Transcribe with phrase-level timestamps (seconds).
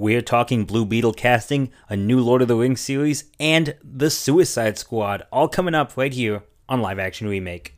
[0.00, 4.78] We're talking Blue Beetle casting, a new Lord of the Rings series, and the Suicide
[4.78, 7.74] Squad, all coming up right here on Live Action Remake.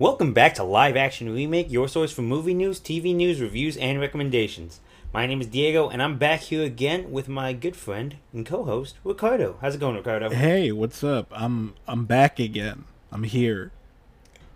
[0.00, 4.00] Welcome back to Live Action Remake, your source for movie news, TV news, reviews, and
[4.00, 4.80] recommendations.
[5.14, 8.96] My name is Diego, and I'm back here again with my good friend and co-host
[9.04, 9.56] Ricardo.
[9.60, 10.30] How's it going, Ricardo?
[10.30, 11.28] Hey, what's up?
[11.30, 12.86] I'm I'm back again.
[13.12, 13.70] I'm here.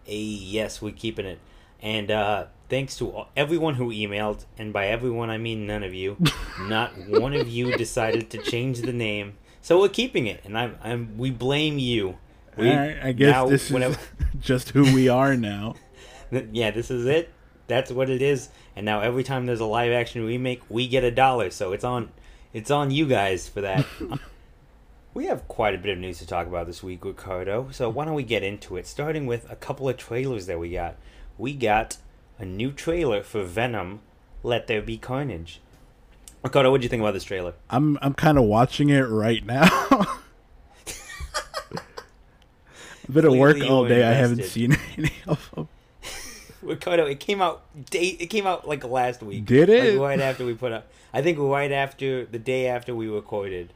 [0.02, 1.38] Hey, yes, we're keeping it.
[1.84, 5.92] And uh, thanks to all, everyone who emailed, and by everyone I mean none of
[5.92, 6.16] you.
[6.62, 10.40] not one of you decided to change the name, so we're keeping it.
[10.44, 12.16] And I'm, I'm we blame you.
[12.56, 14.00] We, I, I guess now, this whenever- is
[14.40, 15.74] just who we are now.
[16.52, 17.30] yeah, this is it.
[17.66, 18.48] That's what it is.
[18.74, 21.50] And now every time there's a live action remake, we get a dollar.
[21.50, 22.10] So it's on,
[22.54, 23.84] it's on you guys for that.
[25.12, 27.68] we have quite a bit of news to talk about this week, Ricardo.
[27.72, 28.86] So why don't we get into it?
[28.86, 30.96] Starting with a couple of trailers that we got.
[31.38, 31.96] We got
[32.38, 34.00] a new trailer for Venom.
[34.42, 35.60] Let there be carnage.
[36.42, 37.54] Ricardo, what do you think about this trailer?
[37.70, 39.68] I'm I'm kind of watching it right now.
[43.06, 44.02] I've been at work all day.
[44.04, 45.68] I haven't seen any of them.
[46.62, 48.16] Ricardo, it came out day.
[48.20, 49.44] It came out like last week.
[49.44, 49.94] Did it?
[49.94, 50.86] Like right after we put up.
[51.12, 53.72] I think right after the day after we recorded,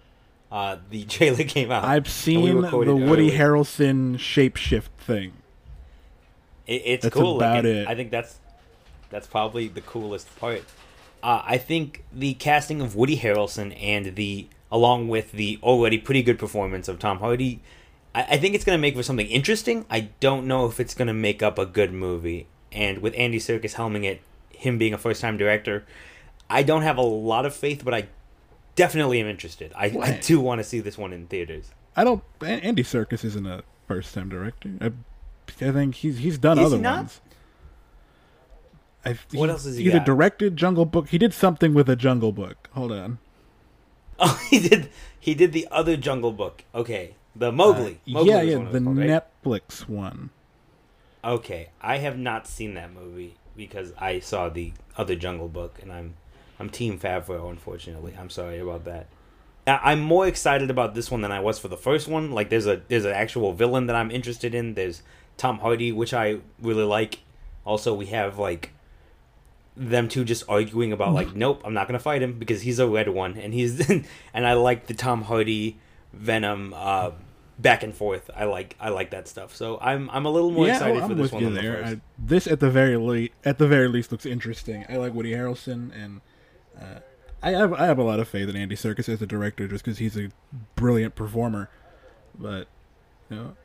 [0.51, 1.85] uh, the trailer came out.
[1.85, 3.31] I've And we seen the Woody early.
[3.31, 5.33] Harrelson shapeshift thing.
[6.69, 7.37] It, it's That's cool.
[7.37, 7.81] about looking.
[7.81, 7.89] it.
[7.89, 8.39] I think that's
[9.11, 10.63] that's probably the coolest part.
[11.23, 16.23] Uh, I think the casting of Woody Harrelson and the along with the already pretty
[16.23, 17.61] good performance of Tom Hardy,
[18.15, 19.87] I, I think it's going to make for something interesting.
[19.91, 22.47] I don't know if it's going to make up a good movie.
[22.71, 25.87] And with Andy Serkis helming it, him being a first time director,
[26.51, 28.09] I don't have a lot of faith, but I
[28.77, 29.73] definitely am interested.
[29.75, 31.71] I, I do want to see this one in theaters.
[31.97, 32.23] I don't.
[32.43, 34.71] Andy Serkis isn't a first time director.
[34.81, 34.93] I,
[35.61, 36.97] I think he's he's done Is other he not?
[36.97, 37.21] ones.
[39.05, 40.07] I, What else has he either got?
[40.07, 41.09] directed Jungle Book.
[41.09, 42.69] He did something with a Jungle Book.
[42.73, 43.19] Hold on.
[44.21, 44.91] Oh, he did.
[45.21, 46.65] He did the other Jungle Book.
[46.75, 48.01] Okay, the Mowgli.
[48.09, 49.09] Uh, Mowgli yeah, yeah, the called, right?
[49.45, 50.31] Netflix one.
[51.25, 55.93] Okay, I have not seen that movie because I saw the other Jungle Book, and
[55.93, 56.15] I'm
[56.59, 57.49] I'm Team Favreau.
[57.49, 59.07] Unfortunately, I'm sorry about that.
[59.69, 62.33] Now, I'm more excited about this one than I was for the first one.
[62.33, 64.75] Like, there's a there's an actual villain that I'm interested in.
[64.75, 65.03] There's
[65.39, 67.21] Tom Hardy, which I really like.
[67.65, 68.73] Also, we have like
[69.77, 72.87] them two just arguing about like, nope, I'm not gonna fight him because he's a
[72.87, 73.89] red one, and he's
[74.35, 75.79] and I like the Tom Hardy
[76.13, 77.13] Venom uh,
[77.59, 78.31] back and forth.
[78.37, 79.55] I like I like that stuff.
[79.55, 81.83] So I'm I'm a little more yeah, excited oh, I'm for this one the there.
[81.83, 81.93] first.
[81.95, 84.85] I, this at the very le- at the very least looks interesting.
[84.89, 86.21] I like Woody Harrelson, and
[86.79, 87.01] uh,
[87.43, 89.85] I have I have a lot of faith in Andy Serkis as a director, just
[89.85, 90.31] because he's a
[90.75, 91.71] brilliant performer.
[92.37, 92.67] But
[93.31, 93.57] you know,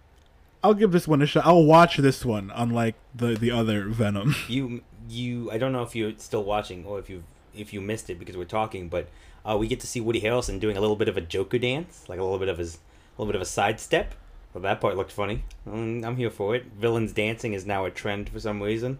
[0.63, 1.45] I'll give this one a shot.
[1.45, 4.35] I'll watch this one, unlike the the other Venom.
[4.47, 7.23] you you I don't know if you're still watching or if you
[7.55, 9.09] if you missed it because we're talking, but
[9.45, 12.05] uh, we get to see Woody Harrelson doing a little bit of a Joker dance,
[12.07, 14.15] like a little bit of his a little bit of a sidestep.
[14.53, 15.43] Well, that part looked funny.
[15.67, 16.65] Mm, I'm here for it.
[16.79, 18.99] Villains dancing is now a trend for some reason.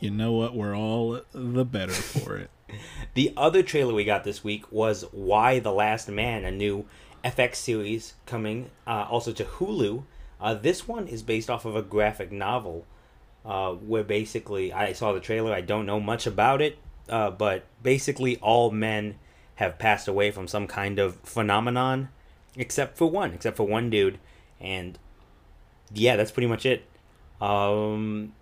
[0.00, 0.54] you know what?
[0.56, 2.50] We're all the better for it.
[3.12, 6.86] The other trailer we got this week was Y: The Last Man, a new
[7.22, 10.04] FX series coming uh, also to Hulu.
[10.42, 12.84] Uh, this one is based off of a graphic novel
[13.44, 15.54] uh, where basically I saw the trailer.
[15.54, 19.14] I don't know much about it, uh, but basically all men
[19.56, 22.08] have passed away from some kind of phenomenon,
[22.56, 24.18] except for one, except for one dude,
[24.60, 24.98] and
[25.94, 26.84] yeah, that's pretty much it.
[27.40, 28.32] Um,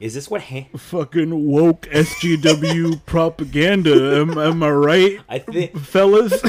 [0.00, 0.42] is this what?
[0.42, 4.20] Ha- Fucking woke SJW propaganda.
[4.20, 6.42] Am, am I right, I think fellas?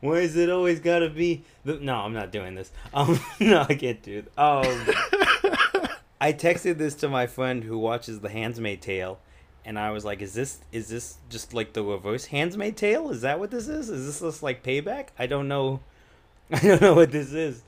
[0.00, 1.44] Why is it always gotta be?
[1.64, 1.76] The...
[1.76, 2.72] No, I'm not doing this.
[2.94, 4.32] Um, no, I can't do it.
[4.38, 4.64] Um,
[6.20, 9.18] I texted this to my friend who watches The Handmaid's Tale,
[9.64, 13.10] and I was like, "Is this is this just like the reverse Handmaid's Tale?
[13.10, 13.90] Is that what this is?
[13.90, 15.08] Is this just like payback?
[15.18, 15.80] I don't know.
[16.52, 17.62] I don't know what this is."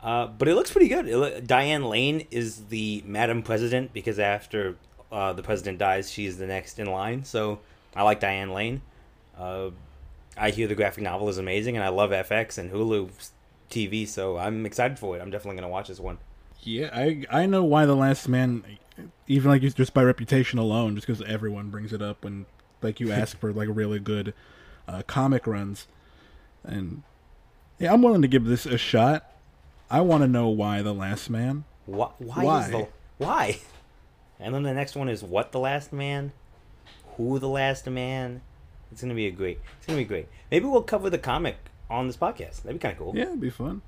[0.00, 1.08] Uh, but it looks pretty good.
[1.08, 4.76] It loo- Diane Lane is the Madam President because after
[5.10, 7.24] uh, the president dies, she's the next in line.
[7.24, 7.60] So
[7.96, 8.82] I like Diane Lane.
[9.36, 9.70] Uh,
[10.38, 13.10] I hear the graphic novel is amazing, and I love FX and Hulu
[13.70, 15.20] TV, so I'm excited for it.
[15.20, 16.18] I'm definitely gonna watch this one.
[16.60, 18.64] Yeah, I I know why the Last Man,
[19.26, 22.46] even like just by reputation alone, just because everyone brings it up when
[22.82, 24.34] like you ask for like really good
[24.86, 25.86] uh, comic runs,
[26.64, 27.02] and
[27.78, 29.30] yeah, I'm willing to give this a shot.
[29.90, 31.64] I want to know why the Last Man.
[31.86, 32.10] Why?
[32.18, 32.44] Why?
[32.44, 32.64] Why?
[32.64, 32.88] Is the,
[33.18, 33.58] why?
[34.40, 36.32] And then the next one is what the last man,
[37.16, 38.42] who the last man.
[38.90, 39.60] It's gonna be a great.
[39.78, 40.28] It's gonna be great.
[40.50, 41.56] Maybe we'll cover the comic
[41.90, 42.62] on this podcast.
[42.62, 43.16] That'd be kind of cool.
[43.16, 43.82] Yeah, it'd be fun.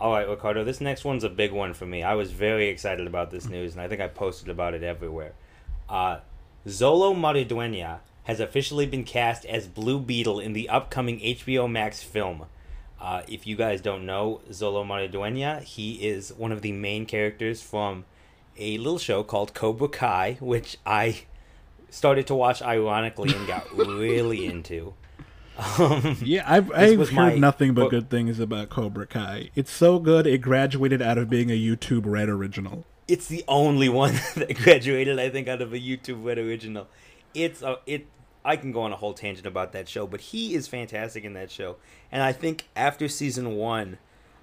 [0.00, 2.02] All right, Ricardo, this next one's a big one for me.
[2.02, 5.32] I was very excited about this news, and I think I posted about it everywhere.
[5.90, 6.20] Uh,
[6.66, 12.46] Xolo Maridueña has officially been cast as Blue Beetle in the upcoming HBO Max film.
[13.00, 17.62] Uh, if you guys don't know Xolo Maridueña, he is one of the main characters
[17.62, 18.04] from
[18.58, 21.22] a little show called Cobra Kai, which I
[21.90, 24.94] started to watch ironically and got really into.
[25.78, 29.50] Um, Yeah, I've, I've heard my- nothing but but- good things about Cobra Kai.
[29.54, 32.84] It's so good, it graduated out of being a YouTube Red original.
[33.08, 36.88] it's the only one that graduated, I think, out of a YouTube Red original.
[37.34, 38.06] It's a it.
[38.42, 41.34] I can go on a whole tangent about that show, but he is fantastic in
[41.34, 41.76] that show.
[42.10, 43.98] And I think after season one,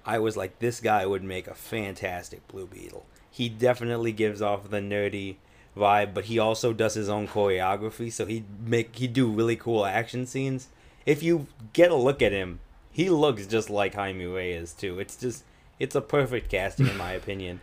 [0.06, 3.04] I was like, this guy would make a fantastic Blue Beetle.
[3.28, 5.36] He definitely gives off the nerdy
[5.78, 9.84] vibe, but he also does his own choreography, so he make he do really cool
[9.86, 10.68] action scenes.
[11.06, 12.60] If you get a look at him,
[12.90, 14.98] he looks just like Jaime Reyes too.
[14.98, 15.44] It's just
[15.78, 17.60] it's a perfect casting in my opinion.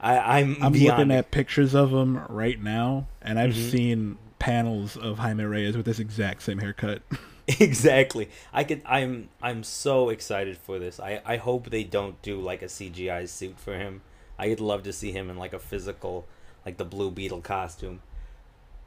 [0.00, 3.70] I, I'm I'm beyond looking at pictures of him right now, and I've Mhm.
[3.70, 7.02] seen panels of Jaime Reyes with this exact same haircut.
[7.60, 8.28] exactly.
[8.52, 8.82] I could.
[8.86, 9.28] I'm.
[9.42, 11.00] I'm so excited for this.
[11.00, 11.20] I.
[11.24, 14.02] I hope they don't do like a CGI suit for him.
[14.38, 16.26] I'd love to see him in like a physical,
[16.66, 18.02] like the Blue Beetle costume.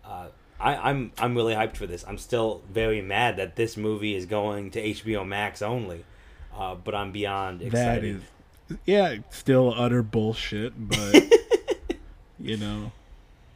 [0.05, 0.27] Uh,
[0.59, 1.11] I, I'm.
[1.17, 2.03] I'm really hyped for this.
[2.07, 6.03] I'm still very mad that this movie is going to HBO Max only.
[6.55, 8.21] Uh, but I'm beyond excited.
[8.69, 11.15] is, yeah, still utter bullshit, but
[12.39, 12.91] you know,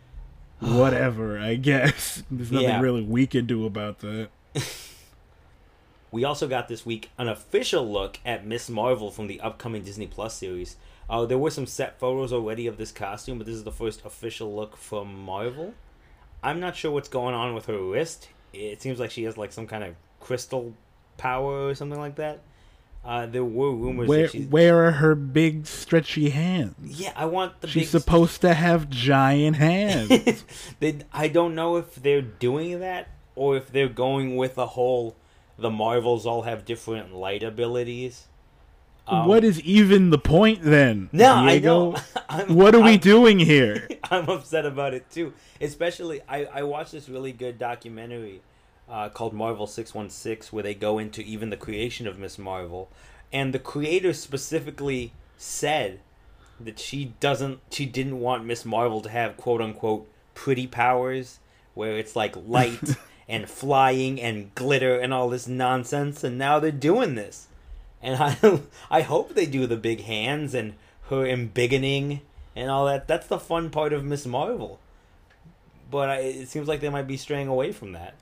[0.59, 1.37] whatever.
[1.37, 2.79] I guess there's nothing Yeah.
[2.81, 4.29] really we can do about that.
[6.11, 8.69] We also got this week an official look at Ms.
[8.69, 10.75] Marvel from the upcoming Disney Plus series.
[11.13, 14.03] Uh, there were some set photos already of this costume, but this is the first
[14.03, 15.75] official look from Marvel.
[16.41, 18.29] I'm not sure what's going on with her wrist.
[18.51, 20.73] It seems like she has like some kind of crystal
[21.17, 22.39] power or something like that.
[23.05, 24.47] Uh, there were rumors Where that she's.
[24.47, 26.99] where are her big stretchy hands?
[26.99, 30.43] Yeah, I want the She's supposed to have giant hands.
[30.79, 35.15] they, I don't know if they're doing that or if they're going with the whole.
[35.59, 38.25] The Marvels all have different light abilities.
[39.07, 41.09] Um, what is even the point then?
[41.11, 41.91] No, I Diego?
[41.91, 41.97] know.
[42.29, 43.87] I'm, What are we I'm- doing here?
[44.11, 45.33] I'm upset about it too.
[45.59, 48.41] Especially, I, I watched this really good documentary
[48.89, 52.37] uh, called Marvel 616 where they go into even the creation of Ms.
[52.37, 52.89] Marvel.
[53.31, 55.99] And the creator specifically said
[56.59, 58.65] that she doesn't, she didn't want Ms.
[58.65, 61.39] Marvel to have quote unquote pretty powers
[61.73, 62.95] where it's like light
[63.27, 66.23] and flying and glitter and all this nonsense.
[66.23, 67.47] And now they're doing this.
[68.03, 68.59] And I,
[68.91, 70.75] I hope they do the big hands and
[71.09, 72.21] her embiggening
[72.55, 73.07] and all that.
[73.07, 74.27] That's the fun part of Ms.
[74.27, 74.79] Marvel.
[75.89, 78.15] But I, it seems like they might be straying away from that.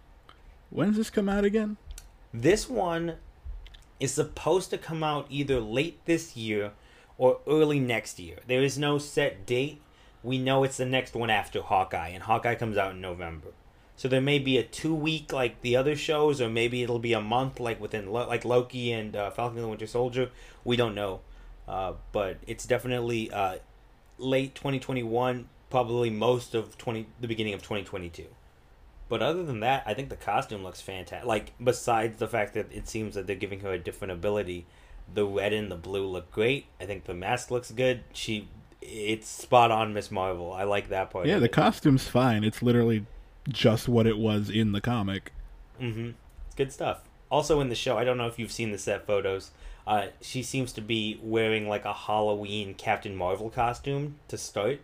[0.69, 1.77] When's this come out again?
[2.33, 3.15] This one
[3.99, 6.71] is supposed to come out either late this year
[7.17, 8.37] or early next year.
[8.47, 9.81] There is no set date.
[10.23, 13.49] We know it's the next one after Hawkeye, and Hawkeye comes out in November.
[14.01, 17.13] So there may be a two week like the other shows, or maybe it'll be
[17.13, 20.31] a month like within Lo- like Loki and uh, Falcon and the Winter Soldier.
[20.63, 21.19] We don't know,
[21.67, 23.57] uh, but it's definitely uh,
[24.17, 28.25] late 2021, probably most of 20 the beginning of 2022.
[29.07, 31.27] But other than that, I think the costume looks fantastic.
[31.27, 34.65] Like besides the fact that it seems that they're giving her a different ability,
[35.13, 36.65] the red and the blue look great.
[36.79, 38.03] I think the mask looks good.
[38.13, 38.47] She,
[38.81, 40.09] it's spot on, Ms.
[40.09, 40.51] Marvel.
[40.51, 41.27] I like that part.
[41.27, 41.51] Yeah, the it.
[41.51, 42.43] costume's fine.
[42.43, 43.05] It's literally
[43.49, 45.31] just what it was in the comic.
[45.79, 46.11] Mm-hmm.
[46.45, 47.01] It's good stuff.
[47.29, 49.51] Also in the show, I don't know if you've seen the set photos.
[49.87, 54.81] Uh, she seems to be wearing like a Halloween Captain Marvel costume to start,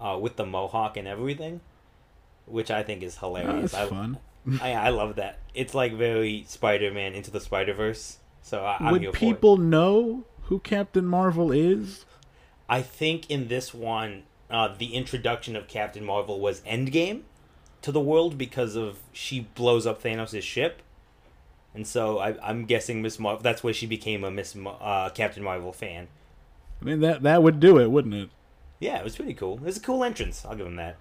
[0.00, 1.60] uh, with the mohawk and everything,
[2.46, 3.72] which I think is hilarious.
[3.72, 4.18] that's I, fun.
[4.60, 5.38] I I love that.
[5.54, 8.18] It's like very Spider Man into the Spider Verse.
[8.42, 9.20] So I, I'm Would here for it.
[9.20, 12.04] people know who Captain Marvel is?
[12.68, 17.22] I think in this one, uh, the introduction of Captain Marvel was Endgame
[17.84, 20.80] to the world because of she blows up Thanos' ship,
[21.74, 23.20] and so I, I'm guessing Ms.
[23.20, 23.42] Marvel.
[23.42, 26.08] That's where she became a Miss Mar- uh, Captain Marvel fan.
[26.80, 28.30] I mean, that that would do it, wouldn't it?
[28.80, 29.56] Yeah, it was pretty cool.
[29.56, 30.46] It was a cool entrance.
[30.46, 30.96] I'll give him that.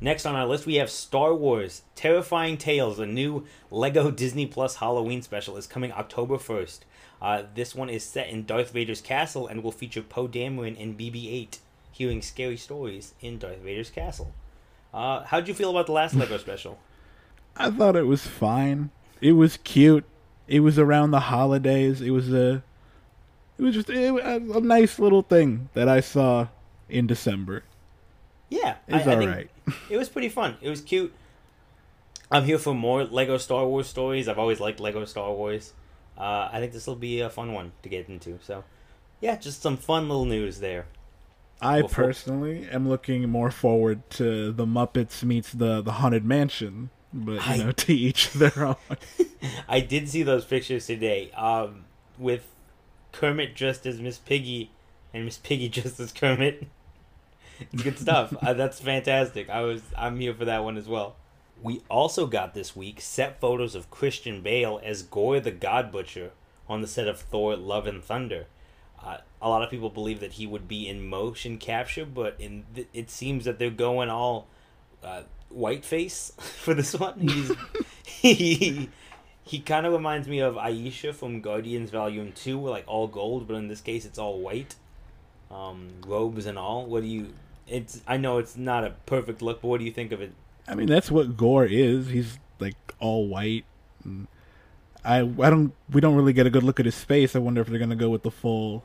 [0.00, 4.76] Next on our list, we have Star Wars Terrifying Tales, a new Lego Disney Plus
[4.76, 6.80] Halloween special, is coming October 1st.
[7.20, 10.98] Uh, this one is set in Darth Vader's castle and will feature Poe Dameron and
[10.98, 11.58] BB 8
[11.92, 14.32] hearing scary stories in Darth Vader's castle.
[14.92, 16.78] Uh, how'd you feel about the last Lego special?
[17.56, 18.90] I thought it was fine.
[19.20, 20.04] It was cute.
[20.46, 22.00] It was around the holidays.
[22.00, 22.62] It was a,
[23.58, 26.48] it was just a, a nice little thing that I saw
[26.88, 27.64] in December.
[28.48, 29.50] Yeah, It's I, I all think right.
[29.90, 30.56] it was pretty fun.
[30.62, 31.12] It was cute.
[32.30, 34.28] I'm here for more Lego Star Wars stories.
[34.28, 35.74] I've always liked Lego Star Wars.
[36.16, 38.38] Uh, I think this will be a fun one to get into.
[38.42, 38.64] So,
[39.20, 40.86] yeah, just some fun little news there.
[41.60, 46.90] I Before- personally am looking more forward to the Muppets meets the the Haunted Mansion,
[47.12, 48.76] but you I- know, to each their own.
[49.68, 51.30] I did see those pictures today.
[51.32, 51.84] Um,
[52.18, 52.44] with
[53.12, 54.70] Kermit dressed as Miss Piggy
[55.12, 56.66] and Miss Piggy dressed as Kermit.
[57.72, 58.32] It's good stuff.
[58.40, 59.50] uh, that's fantastic.
[59.50, 61.16] I was I'm here for that one as well.
[61.60, 66.30] We also got this week set photos of Christian Bale as Gorr the God Butcher
[66.68, 68.46] on the set of Thor: Love and Thunder.
[69.02, 72.64] Uh, a lot of people believe that he would be in motion capture, but in
[72.74, 74.48] th- it seems that they're going all
[75.02, 77.20] uh, whiteface for this one.
[77.20, 77.52] He's
[78.04, 78.88] he
[79.44, 83.54] he kind of reminds me of Ayesha from Guardians Volume Two, like all gold, but
[83.54, 84.74] in this case it's all white,
[85.50, 86.86] um, robes and all.
[86.86, 87.34] What do you?
[87.66, 90.32] It's I know it's not a perfect look, but what do you think of it?
[90.66, 92.08] I mean, that's what Gorr is.
[92.08, 93.64] He's like all white.
[94.04, 94.26] And
[95.08, 97.34] I I don't we don't really get a good look at his face.
[97.34, 98.84] I wonder if they're gonna go with the full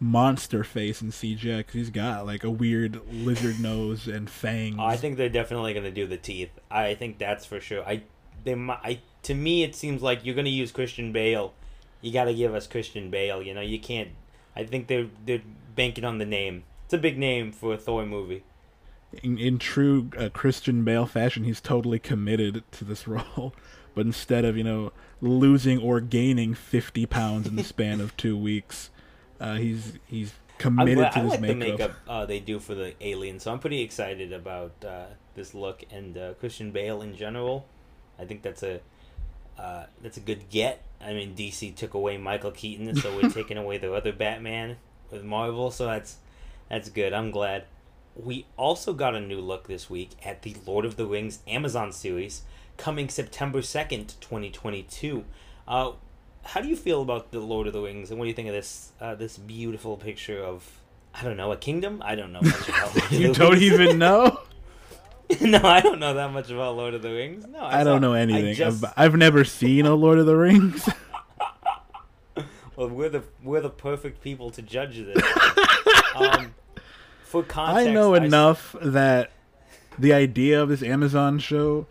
[0.00, 4.76] monster face in CGI because he's got like a weird lizard nose and fangs.
[4.78, 6.50] Oh, I think they're definitely going to do the teeth.
[6.70, 7.82] I think that's for sure.
[7.84, 8.02] I
[8.44, 11.52] they I to me it seems like you're going to use Christian Bale.
[12.00, 13.42] You got to give us Christian Bale.
[13.42, 14.10] You know you can't.
[14.54, 15.42] I think they're they're
[15.74, 16.64] banking on the name.
[16.84, 18.44] It's a big name for a Thor movie.
[19.22, 23.54] in, in true uh, Christian Bale fashion, he's totally committed to this role.
[23.98, 28.38] But instead of you know losing or gaining fifty pounds in the span of two
[28.38, 28.90] weeks,
[29.40, 31.78] uh, he's he's committed glad, to I this like the makeup.
[31.80, 35.82] makeup uh, they do for the alien, so I'm pretty excited about uh, this look
[35.90, 37.66] and uh, Christian Bale in general.
[38.20, 38.78] I think that's a
[39.58, 40.84] uh, that's a good get.
[41.00, 44.76] I mean, DC took away Michael Keaton, so we're taking away the other Batman
[45.10, 46.18] with Marvel, so that's
[46.70, 47.12] that's good.
[47.12, 47.64] I'm glad.
[48.14, 51.90] We also got a new look this week at the Lord of the Rings Amazon
[51.90, 52.42] series
[52.78, 55.24] coming September 2nd, 2022.
[55.66, 55.92] Uh,
[56.44, 58.48] how do you feel about the Lord of the Rings, and what do you think
[58.48, 60.66] of this uh, this beautiful picture of
[61.14, 62.00] I don't know a kingdom?
[62.02, 63.10] I don't know much about.
[63.12, 64.40] You don't even know.
[65.42, 67.46] no, I don't know that much about Lord of the Rings.
[67.46, 68.54] No, I, saw- don't know anything.
[68.54, 70.88] just- I've, I've never seen a Lord of the Rings.
[72.76, 75.22] well, we're the we're the perfect people to judge this.
[76.14, 76.54] um,
[77.24, 79.32] for context, I know s- enough that
[79.98, 81.86] the idea of this Amazon show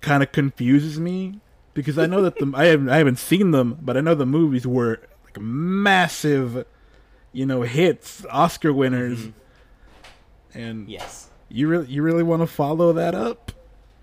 [0.00, 1.40] kind of confuses me
[1.74, 4.26] because I know that the I haven't, I haven't seen them, but I know the
[4.26, 6.64] movies were like massive,
[7.32, 9.32] you know, hits, Oscar winners, Mhm.
[10.54, 11.28] and Yes.
[11.48, 13.52] you really you really want to follow that up?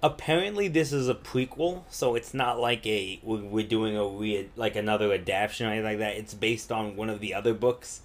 [0.04, 4.50] Apparently, this is a prequel, so it's not like a we're, we're doing a re
[4.56, 6.16] like another adaptation or anything like that.
[6.16, 8.02] It's based on one of the other books.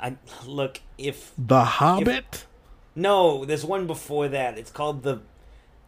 [0.00, 0.16] I
[0.46, 2.46] look if The Hobbit.
[2.96, 4.58] No, there's one before that.
[4.58, 5.20] It's called the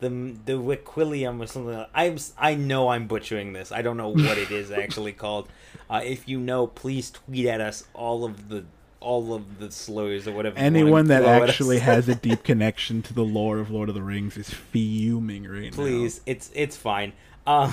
[0.02, 1.74] the the Requilium or something.
[1.74, 3.72] Like I'm I know I'm butchering this.
[3.72, 5.48] I don't know what it is actually called.
[5.88, 8.64] Uh, if you know, please tweet at us all of the
[9.00, 10.58] all of the slurs or whatever.
[10.58, 14.36] Anyone that actually has a deep connection to the lore of Lord of the Rings
[14.36, 15.70] is fuming right now.
[15.70, 17.12] please, it's it's fine.
[17.46, 17.72] Um,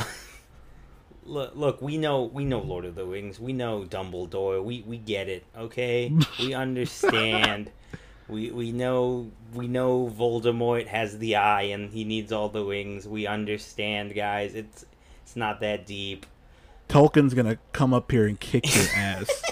[1.26, 3.40] look, look, we know we know Lord of the Rings.
[3.40, 4.64] We know Dumbledore.
[4.64, 5.46] We we get it.
[5.58, 7.72] Okay, we understand.
[8.30, 13.08] We we know we know Voldemort has the eye and he needs all the wings.
[13.08, 14.54] We understand, guys.
[14.54, 14.86] It's
[15.24, 16.26] it's not that deep.
[16.88, 19.44] Tolkien's gonna come up here and kick your ass.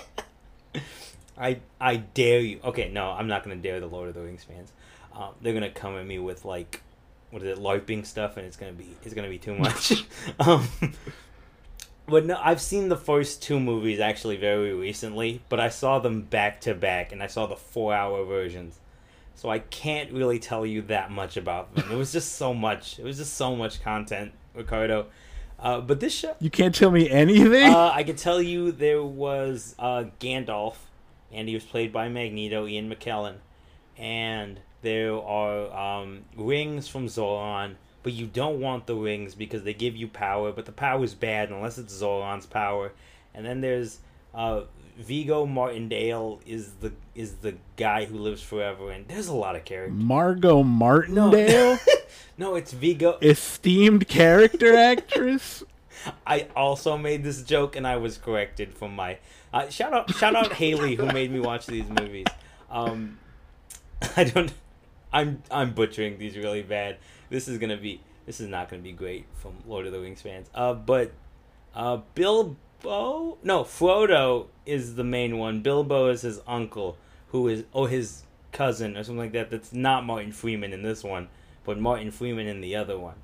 [1.38, 2.60] I I dare you.
[2.64, 4.72] Okay, no, I'm not gonna dare the Lord of the Rings fans.
[5.14, 6.82] Um, they're gonna come at me with like,
[7.32, 10.06] what is it, LARPing stuff, and it's gonna be it's gonna be too much.
[10.40, 10.68] um,
[12.08, 16.22] but no, I've seen the first two movies actually very recently, but I saw them
[16.22, 18.80] back to back, and I saw the four hour versions.
[19.36, 21.92] So I can't really tell you that much about them.
[21.92, 22.98] It was just so much.
[22.98, 25.08] It was just so much content, Ricardo.
[25.60, 27.72] Uh, but this show, You can't tell me anything.
[27.74, 30.76] uh, I can tell you there was uh, Gandalf,
[31.32, 33.36] and he was played by Magneto, Ian McKellen,
[33.98, 37.76] and there are um, rings from Sauron,
[38.08, 41.14] but you don't want the rings because they give you power, but the power is
[41.14, 42.94] bad unless it's Sauron's power.
[43.34, 44.00] And then there's
[44.34, 44.62] uh,
[44.98, 49.66] Viggo Martindale is the is the guy who lives forever, and there's a lot of
[49.66, 50.02] characters.
[50.02, 51.78] Margot Martindale,
[52.38, 53.18] No, it's Viggo.
[53.22, 55.66] esteemed character actress.
[56.26, 59.18] I also made this joke and I was corrected from my
[59.52, 62.28] uh, shout out shout out Haley who made me watch these movies.
[62.72, 63.20] Um,
[64.16, 64.54] I don't.
[65.12, 67.00] I'm I'm butchering these really bad.
[67.30, 70.22] This is gonna be this is not gonna be great from Lord of the Rings
[70.22, 70.50] fans.
[70.54, 71.12] Uh, but
[71.74, 75.62] uh, Bilbo no Frodo is the main one.
[75.62, 76.98] Bilbo is his uncle
[77.30, 79.50] who is oh his cousin or something like that.
[79.50, 81.30] That's not Martin Freeman in this one,
[81.64, 83.16] but Martin Freeman in the other one.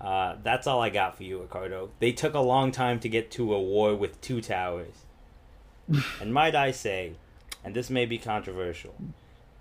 [0.00, 1.90] Uh, that's all I got for you, Ricardo.
[1.98, 5.04] They took a long time to get to a war with two towers.
[6.20, 7.14] and might I say,
[7.62, 8.94] and this may be controversial,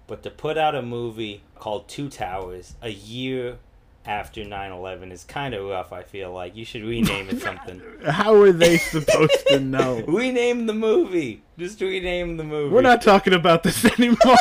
[0.10, 3.60] but to put out a movie called Two Towers a year
[4.06, 5.94] after 9/11 is kind of rough.
[5.94, 7.82] I feel like you should rename it something.
[8.06, 10.04] How are they supposed to know?
[10.08, 11.44] rename the movie.
[11.60, 12.74] Just rename the movie.
[12.74, 14.36] We're not talking about this anymore.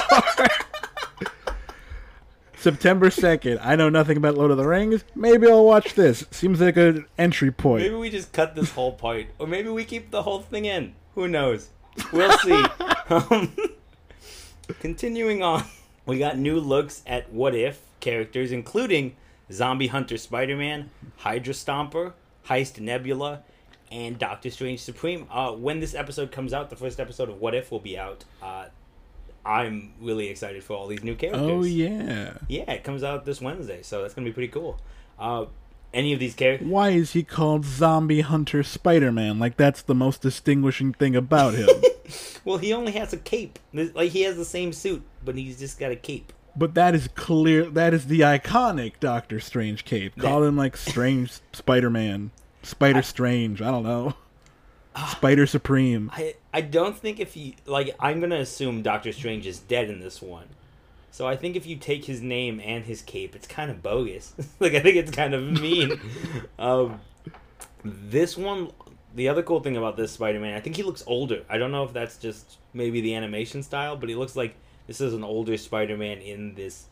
[2.56, 3.60] September 2nd.
[3.62, 5.04] I know nothing about Lord of the Rings.
[5.14, 6.24] Maybe I'll watch this.
[6.32, 7.84] Seems like an entry point.
[7.84, 10.94] Maybe we just cut this whole part, or maybe we keep the whole thing in.
[11.14, 11.68] Who knows?
[12.12, 12.64] We'll see.
[13.10, 13.54] um,
[14.80, 15.64] continuing on,
[16.06, 19.16] we got new looks at what if characters, including
[19.50, 22.12] Zombie Hunter Spider Man, Hydra Stomper,
[22.46, 23.42] Heist Nebula,
[23.90, 25.26] and Doctor Strange Supreme.
[25.30, 28.24] Uh, when this episode comes out, the first episode of What If will be out.
[28.42, 28.66] Uh,
[29.44, 31.42] I'm really excited for all these new characters.
[31.50, 32.34] Oh, yeah.
[32.48, 34.78] Yeah, it comes out this Wednesday, so that's gonna be pretty cool.
[35.18, 35.46] Uh,
[35.94, 36.68] any of these characters?
[36.68, 39.38] Why is he called Zombie Hunter Spider Man?
[39.38, 41.68] Like, that's the most distinguishing thing about him.
[42.44, 43.58] Well, he only has a cape.
[43.74, 46.32] Like he has the same suit, but he's just got a cape.
[46.56, 47.68] but that is clear.
[47.68, 50.16] That is the iconic Doctor Strange cape.
[50.16, 52.30] Call him, like, Strange Spider Man.
[52.62, 53.60] Spider Strange.
[53.60, 54.14] I don't know.
[54.96, 55.12] Ah.
[55.18, 56.10] Spider Supreme.
[56.14, 60.00] I I don't think if you like I'm gonna assume Doctor Strange is dead in
[60.00, 60.46] this one.
[61.10, 64.34] So I think if you take his name and his cape, it's kind of bogus.
[64.60, 66.00] like I think it's kind of mean.
[66.58, 67.00] um,
[67.84, 68.70] this one,
[69.14, 71.44] the other cool thing about this Spider-Man, I think he looks older.
[71.48, 74.54] I don't know if that's just maybe the animation style, but he looks like
[74.86, 76.86] this is an older Spider-Man in this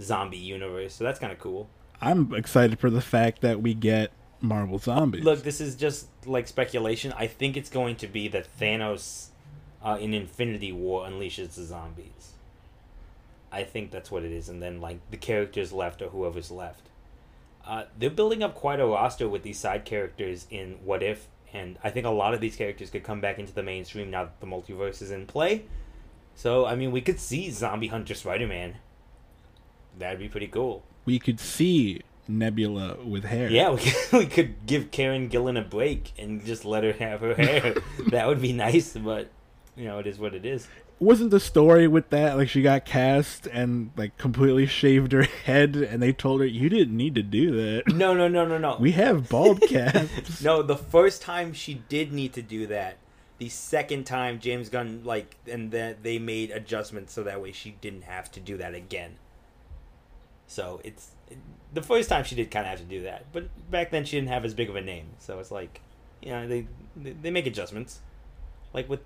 [0.00, 0.94] zombie universe.
[0.94, 1.68] So that's kind of cool.
[2.00, 4.10] I'm excited for the fact that we get
[4.40, 5.22] Marvel Zombies.
[5.22, 7.12] Look, this is just like speculation.
[7.16, 9.28] I think it's going to be that Thanos
[9.82, 12.34] uh, in Infinity War unleashes the zombies.
[13.52, 16.88] I think that's what it is, and then like the characters left or whoever's left.
[17.66, 21.78] Uh, they're building up quite a roster with these side characters in What If, and
[21.84, 24.40] I think a lot of these characters could come back into the mainstream now that
[24.40, 25.64] the multiverse is in play.
[26.34, 28.76] So I mean, we could see Zombie Hunter Spider Man.
[29.98, 30.82] That'd be pretty cool.
[31.04, 33.50] we could see Nebula with hair.
[33.50, 37.20] Yeah, we could, we could give Karen Gillan a break and just let her have
[37.20, 37.74] her hair.
[38.10, 39.28] that would be nice, but
[39.76, 40.68] you know, it is what it is.
[41.00, 45.74] Wasn't the story with that like she got cast and like completely shaved her head
[45.74, 47.92] and they told her you didn't need to do that.
[47.92, 48.76] No, no, no, no, no.
[48.80, 50.42] We have bald caps.
[50.42, 52.98] no, the first time she did need to do that.
[53.38, 57.72] The second time James Gunn like and that they made adjustments so that way she
[57.80, 59.16] didn't have to do that again.
[60.46, 61.12] So it's
[61.72, 64.16] the first time she did kind of have to do that, but back then she
[64.16, 65.80] didn't have as big of a name, so it's like,
[66.20, 68.00] you know, they they, they make adjustments,
[68.74, 69.00] like with,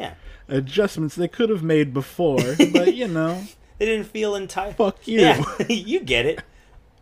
[0.00, 0.14] yeah,
[0.48, 3.42] Adjustments they could have made before, but you know,
[3.78, 4.72] they didn't feel entire.
[4.72, 5.20] fuck you.
[5.20, 6.42] Yeah, you get it.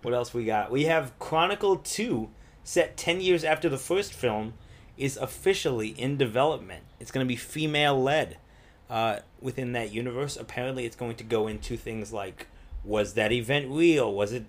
[0.03, 0.71] What else we got?
[0.71, 2.29] We have Chronicle 2,
[2.63, 4.55] set 10 years after the first film,
[4.97, 6.85] is officially in development.
[7.01, 8.37] It's going to be female led
[8.89, 10.37] uh, within that universe.
[10.37, 12.47] Apparently, it's going to go into things like
[12.85, 14.13] was that event real?
[14.13, 14.45] Was it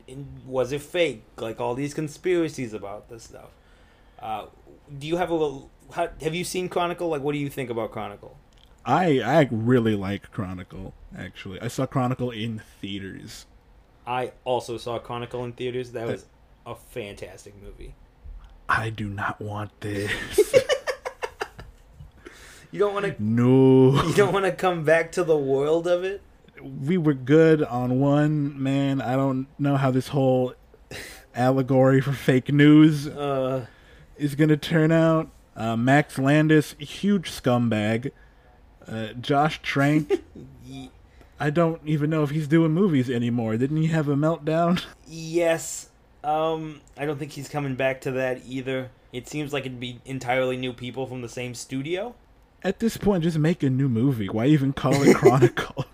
[0.46, 1.24] was it fake?
[1.38, 3.50] Like all these conspiracies about this stuff.
[4.20, 4.46] Uh,
[4.98, 7.08] do you have a little, how, have you seen Chronicle?
[7.10, 8.38] Like, what do you think about Chronicle?
[8.86, 10.94] I I really like Chronicle.
[11.18, 13.46] Actually, I saw Chronicle in theaters.
[14.08, 15.92] I also saw Chronicle in theaters.
[15.92, 16.26] That was
[16.66, 17.96] a fantastic movie.
[18.68, 20.12] I do not want this.
[22.72, 23.16] You don't want to.
[23.18, 24.04] no.
[24.04, 26.22] You don't want to come back to the world of it.
[26.62, 29.02] we were good on one man.
[29.02, 30.54] I don't know how this whole
[31.36, 33.66] allegory for fake news Uh,
[34.18, 35.32] is gonna turn out.
[35.56, 38.12] Uh, Max Landis, huge scumbag.
[38.88, 40.24] Uh, Josh Trank,
[41.40, 43.56] I don't even know if he's doing movies anymore.
[43.56, 44.84] Didn't he have a meltdown?
[45.08, 45.90] yes.
[46.24, 48.90] Um, I don't think he's coming back to that either.
[49.14, 52.16] It seems like it'd be entirely new people from the same studio.
[52.62, 54.28] At this point, just make a new movie.
[54.28, 55.86] Why even call it Chronicle?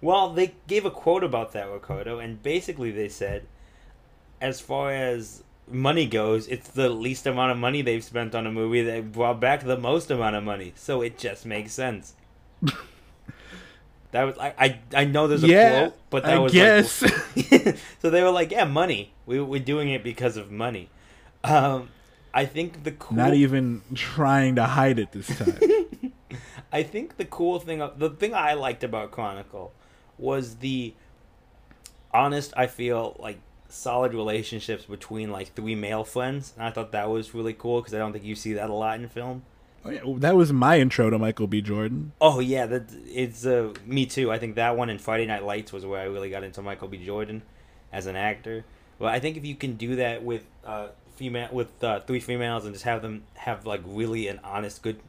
[0.00, 3.46] Well, they gave a quote about that, Ricardo, and basically they said,
[4.40, 8.52] as far as money goes, it's the least amount of money they've spent on a
[8.52, 10.72] movie that brought back the most amount of money.
[10.76, 12.14] So it just makes sense.
[14.12, 17.02] that was I, I I know there's a yeah, quote, but that I was guess.
[17.02, 19.12] like, so they were like, yeah, money.
[19.26, 20.90] We we're doing it because of money.
[21.44, 21.90] Um,
[22.32, 25.58] I think the cool Not even trying to hide it this time.
[26.72, 29.72] I think the cool thing, the thing I liked about Chronicle,
[30.18, 30.94] was the
[32.12, 32.52] honest.
[32.56, 37.34] I feel like solid relationships between like three male friends, and I thought that was
[37.34, 39.42] really cool because I don't think you see that a lot in film.
[39.84, 41.62] Oh, yeah, that was my intro to Michael B.
[41.62, 42.12] Jordan.
[42.20, 44.30] Oh yeah, that it's uh, me too.
[44.30, 46.88] I think that one in Friday Night Lights was where I really got into Michael
[46.88, 47.04] B.
[47.04, 47.42] Jordan
[47.92, 48.64] as an actor.
[48.98, 52.64] But I think if you can do that with uh, female with uh, three females
[52.64, 55.00] and just have them have like really an honest, good,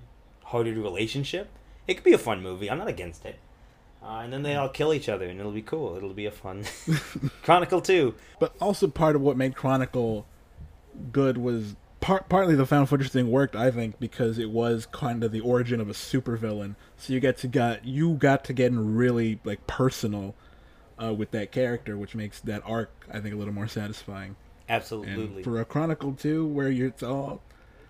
[0.45, 1.50] hearted relationship.
[1.88, 2.69] It could be a fun movie.
[2.69, 3.39] I'm not against it.
[4.02, 5.96] Uh, and then they all kill each other, and it'll be cool.
[5.98, 6.66] It'll be a fun
[7.44, 8.16] Chronicle Two.
[8.40, 10.26] But also part of what made Chronicle
[11.12, 15.24] good was part partly the found footage thing worked, I think, because it was kind
[15.24, 16.76] of the origin of a supervillain.
[16.98, 20.36] So you get to got you got to get in really like personal
[21.02, 24.36] uh, with that character, which makes that arc I think a little more satisfying.
[24.68, 25.36] Absolutely.
[25.36, 27.42] And for a Chronicle two, where you're, it's all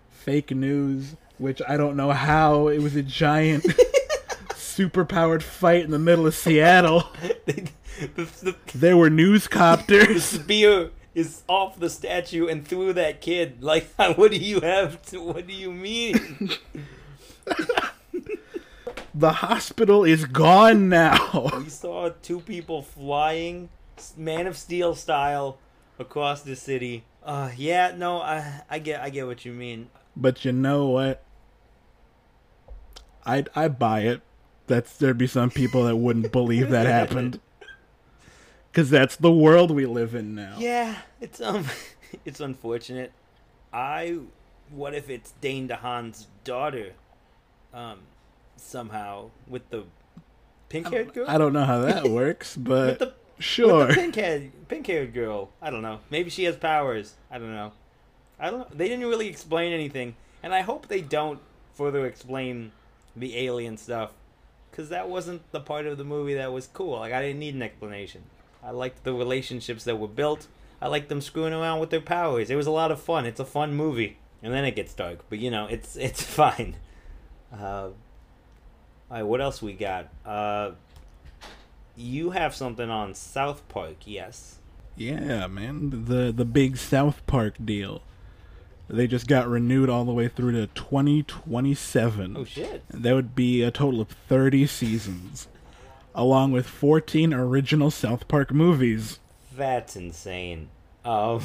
[0.10, 3.66] fake news, which I don't know how it was a giant
[4.78, 7.04] superpowered fight in the middle of Seattle.
[7.46, 7.70] the,
[8.16, 10.24] the, There were news the copters.
[10.42, 13.64] spear is off the statue and through that kid.
[13.64, 15.02] Like, what do you have?
[15.08, 16.52] To, what do you mean?
[19.14, 21.52] the hospital is gone now.
[21.58, 23.70] we saw two people flying,
[24.16, 25.58] Man of Steel style,
[25.98, 27.04] across the city.
[27.24, 29.90] Uh, yeah, no, I, I get, I get what you mean.
[30.16, 31.24] But you know what?
[33.26, 34.22] I I buy it.
[34.70, 37.40] That's there'd be some people that wouldn't believe that happened.
[38.72, 40.56] Cause that's the world we live in now.
[40.60, 41.66] Yeah, it's um,
[42.26, 43.12] it's unfortunate.
[43.74, 44.20] I,
[44.70, 46.94] what if it's Dane DeHaan's daughter,
[47.74, 48.02] um,
[48.58, 49.86] somehow with the
[50.70, 51.26] pink-haired girl?
[51.28, 53.88] I don't know how that works, but the sure.
[53.88, 55.50] with the pink-haired pink-haired girl.
[55.64, 56.00] I don't know.
[56.12, 57.16] Maybe she has powers.
[57.32, 57.72] I don't know.
[58.40, 58.60] I don't.
[58.60, 58.68] know.
[58.72, 61.40] They didn't really explain anything, and I hope they don't
[61.74, 62.72] further explain
[63.16, 64.12] the alien stuff,
[64.70, 67.00] because that wasn't the part of the movie that was cool.
[67.00, 68.24] Like I didn't need an explanation.
[68.64, 70.48] I liked the relationships that were built.
[70.82, 72.50] I liked them screwing around with their powers.
[72.50, 73.26] It was a lot of fun.
[73.26, 75.20] It's a fun movie, and then it gets dark.
[75.30, 76.76] But you know, it's it's fine.
[77.52, 77.90] Uh,
[79.12, 80.10] all right, what else we got?
[80.26, 80.72] Uh,
[81.96, 84.60] you have something on South Park, yes?
[84.96, 86.06] Yeah, man.
[86.06, 88.02] The the big South Park deal.
[88.90, 92.36] They just got renewed all the way through to 2027.
[92.36, 92.84] Oh shit!
[92.90, 95.48] That would be a total of 30 seasons,
[96.16, 99.20] along with 14 original South Park movies.
[99.56, 100.70] That's insane.
[101.06, 101.44] Um,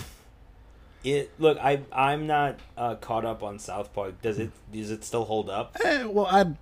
[1.04, 4.22] it look, I I'm not uh, caught up on South Park.
[4.22, 5.76] Does it does it still hold up?
[5.84, 6.54] Eh, well, I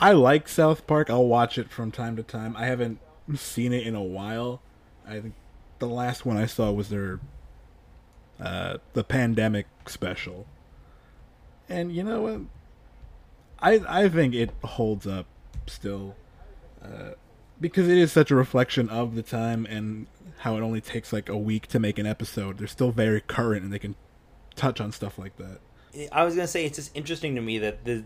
[0.00, 1.10] I like South Park.
[1.10, 2.56] I'll watch it from time to time.
[2.56, 2.98] I haven't
[3.36, 4.60] seen it in a while.
[5.06, 5.34] I think
[5.78, 7.20] the last one I saw was their
[8.40, 10.46] uh, the pandemic special,
[11.68, 12.40] and you know what?
[13.60, 15.26] I I think it holds up
[15.66, 16.16] still,
[16.82, 17.10] uh,
[17.60, 20.06] because it is such a reflection of the time and
[20.38, 22.58] how it only takes like a week to make an episode.
[22.58, 23.94] They're still very current and they can
[24.56, 25.60] touch on stuff like that.
[26.12, 28.04] I was gonna say it's just interesting to me that the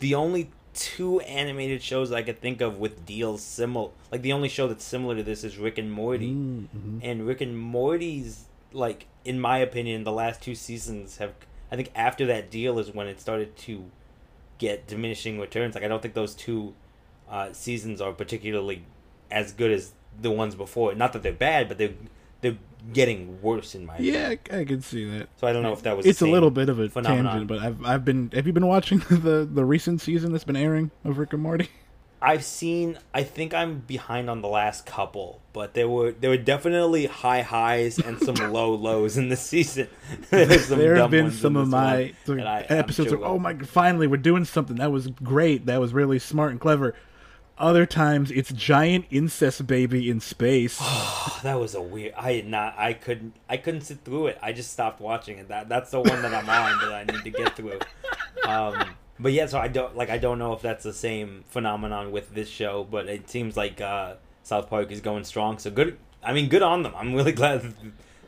[0.00, 4.48] the only two animated shows I could think of with deals similar, like the only
[4.48, 6.98] show that's similar to this is Rick and Morty, Mm-hmm.
[7.02, 11.34] and Rick and Morty's like in my opinion the last two seasons have
[11.72, 13.84] I think after that deal is when it started to
[14.58, 15.74] get diminishing returns.
[15.74, 16.74] Like I don't think those two
[17.28, 18.84] uh, seasons are particularly
[19.30, 20.94] as good as the ones before.
[20.94, 21.94] Not that they're bad, but they're
[22.40, 22.58] they're
[22.92, 24.38] getting worse in my Yeah, opinion.
[24.50, 25.28] I, I can see that.
[25.36, 27.24] So I don't know if that was it's a little bit of a phenomenon.
[27.32, 28.30] tangent, but I've I've been.
[28.34, 31.68] Have you been watching the the recent season that's been airing of Rick and Morty?
[32.22, 32.98] I've seen.
[33.14, 37.40] I think I'm behind on the last couple, but there were there were definitely high
[37.42, 39.88] highs and some low lows in the season.
[40.30, 43.08] There have been some of my one, I- episodes.
[43.10, 43.54] sure of, oh my!
[43.58, 44.76] Finally, we're doing something.
[44.76, 45.66] That was great.
[45.66, 46.94] That was really smart and clever.
[47.56, 50.78] Other times, it's giant incest baby in space.
[50.80, 52.14] Oh, that was a weird.
[52.16, 52.74] I did not.
[52.78, 53.34] I couldn't.
[53.48, 54.38] I couldn't sit through it.
[54.42, 55.48] I just stopped watching it.
[55.48, 57.78] That that's the one that I'm on that I need to get through.
[58.48, 60.10] Um, but yeah, so I don't like.
[60.10, 63.80] I don't know if that's the same phenomenon with this show, but it seems like
[63.80, 65.58] uh, South Park is going strong.
[65.58, 65.98] So good.
[66.22, 66.94] I mean, good on them.
[66.96, 67.74] I'm really glad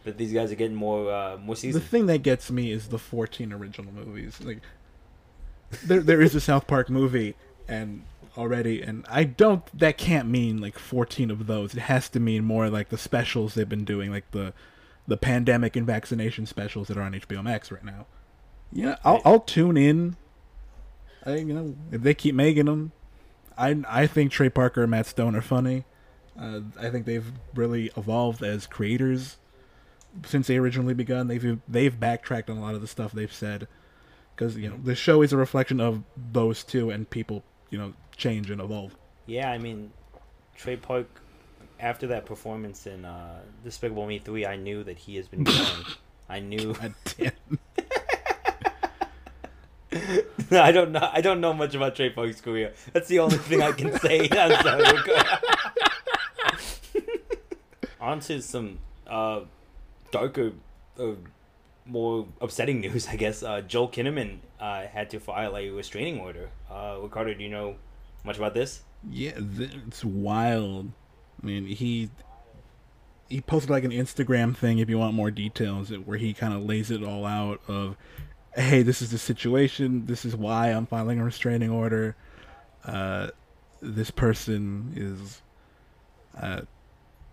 [0.04, 2.98] that, these guys are getting more uh, more the thing that gets me is the
[2.98, 4.40] 14 original movies.
[4.42, 4.60] Like,
[5.84, 8.02] there there is a South Park movie, and
[8.36, 9.64] already, and I don't.
[9.78, 11.74] That can't mean like 14 of those.
[11.74, 14.52] It has to mean more like the specials they've been doing, like the
[15.08, 18.06] the pandemic and vaccination specials that are on HBO Max right now.
[18.72, 20.16] Yeah, I'll I'll tune in.
[21.24, 22.92] I you know if they keep making them,
[23.56, 25.84] I I think Trey Parker and Matt Stone are funny.
[26.38, 29.36] Uh, I think they've really evolved as creators
[30.24, 31.28] since they originally begun.
[31.28, 33.68] They've they've backtracked on a lot of the stuff they've said
[34.34, 37.94] because you know the show is a reflection of those two, and people you know
[38.16, 38.96] change and evolve.
[39.26, 39.92] Yeah, I mean,
[40.56, 41.06] Trey Park.
[41.80, 45.84] After that performance in uh, Despicable Me three, I knew that he has been growing.
[46.28, 46.76] I knew.
[49.92, 50.24] God.
[50.52, 51.08] I don't know.
[51.12, 52.72] I don't know much about Trey Park's career.
[52.92, 54.28] That's the only thing I can say.
[54.32, 54.98] I'm sorry.
[58.00, 59.40] On to some uh,
[60.10, 60.52] darker,
[60.98, 61.12] uh,
[61.86, 63.42] more upsetting news, I guess.
[63.42, 66.50] Uh, Joel Kinnaman uh, had to file a restraining order.
[66.70, 67.76] Uh, Ricardo, do you know
[68.24, 68.82] much about this?
[69.08, 70.90] Yeah, th- it's wild.
[71.42, 72.10] I mean, he
[73.28, 74.78] he posted like an Instagram thing.
[74.78, 77.96] If you want more details, where he kind of lays it all out of,
[78.54, 80.06] hey, this is the situation.
[80.06, 82.16] This is why I'm filing a restraining order.
[82.84, 83.28] Uh,
[83.80, 85.42] this person is,
[86.40, 86.62] uh,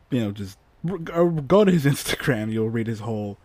[0.10, 0.58] you know, just
[1.04, 2.52] go to his Instagram.
[2.52, 3.38] You'll read his whole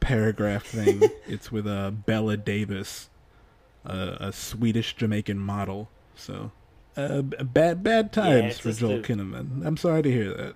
[0.00, 1.02] paragraph thing.
[1.26, 3.10] it's with uh, Bella Davis,
[3.84, 5.88] uh, a Swedish Jamaican model.
[6.14, 6.50] So,
[6.96, 9.02] uh, bad bad times yeah, for Joel a...
[9.02, 9.64] Kinnaman.
[9.64, 10.54] I'm sorry to hear that.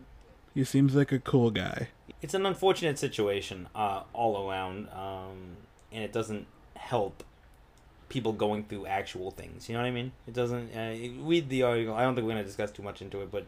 [0.55, 1.89] He seems like a cool guy.
[2.21, 5.57] It's an unfortunate situation uh, all around, um,
[5.91, 6.47] and it doesn't
[6.83, 7.25] help
[8.09, 9.69] people going through actual things.
[9.69, 10.13] You know what I mean?
[10.27, 10.71] It doesn't.
[10.77, 11.95] Uh, read the article.
[11.95, 13.47] I don't think we're going to discuss too much into it, but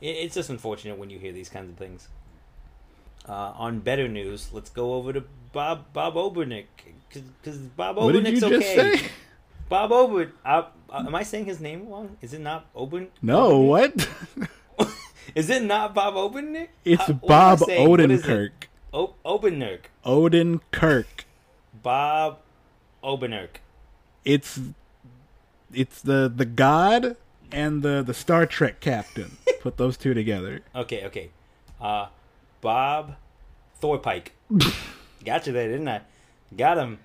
[0.00, 2.08] it, it's just unfortunate when you hear these kinds of things.
[3.28, 6.66] Uh, on better news, let's go over to Bob Bob Obernick
[7.08, 8.96] because Bob what Obernick's okay.
[8.96, 9.08] Say?
[9.68, 10.32] Bob Ober.
[10.44, 12.16] Uh, uh, am I saying his name wrong?
[12.20, 13.08] Is it not Oben?
[13.22, 14.08] No, what?
[15.36, 16.68] is it not Bob Obernick?
[16.84, 18.50] It's Bob Odenkirk.
[18.92, 19.82] O- Odenkirk.
[20.04, 21.06] Odenkirk.
[21.82, 22.38] Bob
[23.02, 23.56] Odenkirk.
[24.24, 24.60] It's
[25.72, 27.16] it's the the god
[27.52, 29.38] and the the Star Trek captain.
[29.60, 30.60] Put those two together.
[30.74, 31.30] Okay, okay.
[31.80, 32.06] Uh,
[32.60, 33.16] Bob
[33.80, 34.32] Thorpike.
[35.24, 36.00] Got you there, didn't I?
[36.56, 36.98] Got him.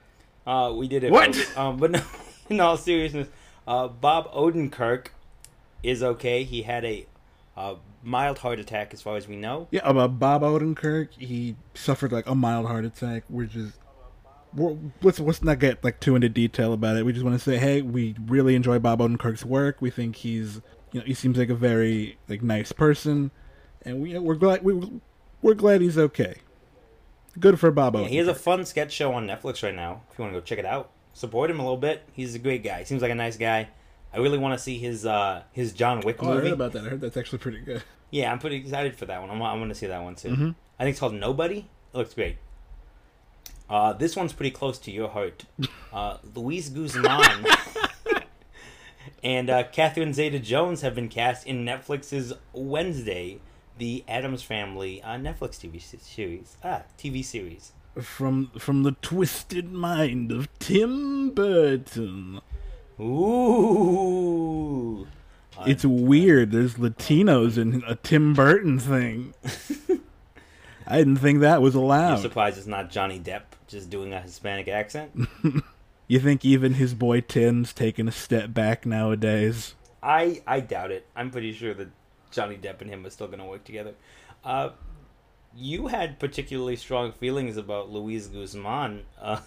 [0.47, 1.12] Uh, we did it.
[1.12, 1.36] What?
[1.58, 2.01] Um, but no,
[2.49, 3.27] in all seriousness,
[3.67, 5.08] uh, Bob Odenkirk
[5.84, 6.43] is okay.
[6.43, 7.05] He had a
[7.58, 9.67] uh, mild heart attack, as far as we know.
[9.71, 13.23] Yeah, about Bob Odenkirk, he suffered like a mild heart attack.
[13.23, 13.73] Just we're,
[14.55, 17.05] let's let's not get like too into detail about it.
[17.05, 19.77] We just want to say, hey, we really enjoy Bob Odenkirk's work.
[19.81, 23.31] We think he's you know he seems like a very like nice person,
[23.83, 25.01] and we we're glad we
[25.41, 26.35] we're glad he's okay.
[27.39, 27.95] Good for Bob.
[27.95, 30.03] Yeah, he has a fun sketch show on Netflix right now.
[30.11, 32.03] If you want to go check it out, support him a little bit.
[32.13, 32.83] He's a great guy.
[32.83, 33.67] Seems like a nice guy.
[34.13, 36.37] I really want to see his uh, his John Wick oh, movie.
[36.37, 36.85] I heard about that.
[36.85, 37.83] I heard that's actually pretty good.
[38.11, 39.29] Yeah, I'm pretty excited for that one.
[39.29, 40.29] I'm, I'm going to see that one too.
[40.29, 40.49] Mm-hmm.
[40.79, 41.67] I think it's called Nobody.
[41.93, 42.37] It looks great.
[43.69, 45.45] Uh, this one's pretty close to your heart.
[45.91, 47.45] Uh, Luis Guzman
[49.23, 53.39] and uh, Catherine Zeta-Jones have been cast in Netflix's Wednesday
[53.78, 56.58] the Addams Family uh, Netflix TV series.
[56.63, 57.73] Ah, TV series.
[58.01, 62.41] From from the twisted mind of Tim Burton.
[62.99, 64.25] Ooh.
[65.65, 66.51] It's weird.
[66.51, 69.34] There's Latinos in a Tim Burton thing.
[70.87, 72.09] I didn't think that was allowed.
[72.09, 75.27] You're surprised it's not Johnny Depp just doing a Hispanic accent?
[76.07, 79.75] you think even his boy Tim's taking a step back nowadays?
[80.03, 81.07] I I doubt it.
[81.15, 81.89] I'm pretty sure that
[82.31, 83.93] Johnny Depp and him are still going to work together.
[84.43, 84.69] Uh,
[85.55, 89.03] you had particularly strong feelings about Luis Guzman.
[89.19, 89.39] Uh,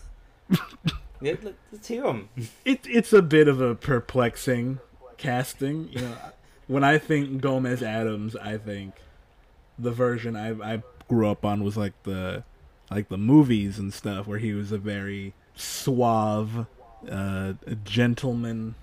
[1.20, 2.28] let's hear him.
[2.64, 4.80] It, it's a bit of a perplexing
[5.16, 5.90] casting.
[5.92, 6.16] You know,
[6.66, 8.94] when I think Gomez Addams, I think
[9.78, 12.44] the version I I grew up on was like the
[12.90, 16.66] like the movies and stuff, where he was a very suave,
[17.10, 18.74] uh, gentleman.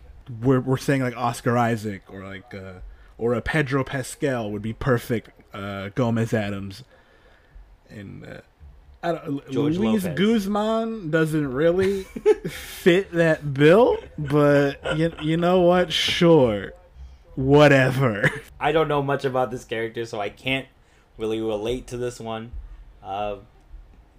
[0.42, 2.54] We're we're saying like Oscar Isaac or like.
[2.54, 2.80] Uh,
[3.18, 5.30] or a Pedro Pascal would be perfect.
[5.54, 6.84] Uh, Gomez Addams,
[7.90, 8.42] and uh,
[9.02, 10.20] I don't, George Luis Lopez.
[10.20, 15.94] Guzman doesn't really fit that bill, but you you know what?
[15.94, 16.74] Sure,
[17.36, 18.30] whatever.
[18.60, 20.68] I don't know much about this character, so I can't
[21.18, 22.52] really relate to this one.
[23.04, 23.38] Uh,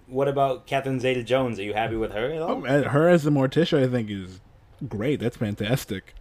[0.07, 1.59] what about Catherine Zeta-Jones?
[1.59, 2.65] Are you happy with her at all?
[2.65, 4.39] Oh, her as the Morticia, I think, is
[4.87, 5.19] great.
[5.19, 6.15] That's fantastic.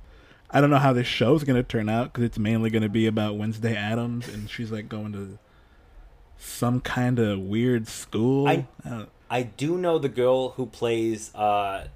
[0.51, 3.37] I don't know how this show's gonna turn out because it's mainly gonna be about
[3.37, 5.39] Wednesday Addams and she's like going to
[6.39, 8.47] some kind of weird school.
[8.47, 11.89] I I, I do know the girl who plays uh,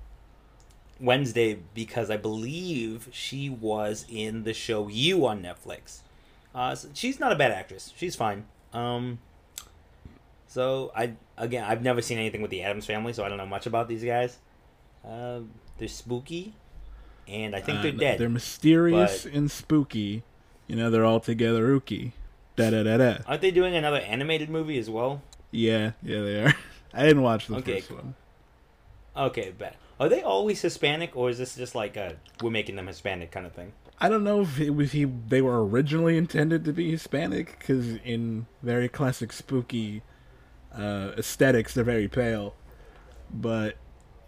[1.01, 6.01] Wednesday because I believe she was in the show You on Netflix.
[6.55, 7.93] Uh, so she's not a bad actress.
[7.97, 8.45] She's fine.
[8.73, 9.19] Um,
[10.47, 13.47] so I again I've never seen anything with the Addams family, so I don't know
[13.47, 14.39] much about these guys.
[15.05, 15.41] Uh,
[15.79, 16.55] they're spooky
[17.31, 18.19] and I think uh, they're dead.
[18.19, 19.33] They're mysterious but...
[19.33, 20.23] and spooky.
[20.67, 22.13] You know, they're all together ooky.
[22.57, 23.19] Da da da da.
[23.27, 25.23] Aren't they doing another animated movie as well?
[25.51, 26.55] Yeah, yeah, they are.
[26.95, 27.81] I didn't watch the okay.
[27.81, 28.15] first one.
[29.17, 29.77] Okay, bet.
[29.99, 33.47] Are they always Hispanic, or is this just like a we're making them Hispanic kind
[33.47, 33.73] of thing?
[34.01, 35.05] I don't know if it was he.
[35.05, 40.03] They were originally intended to be Hispanic because in very classic spooky
[40.75, 42.55] uh, aesthetics, they're very pale.
[43.33, 43.77] But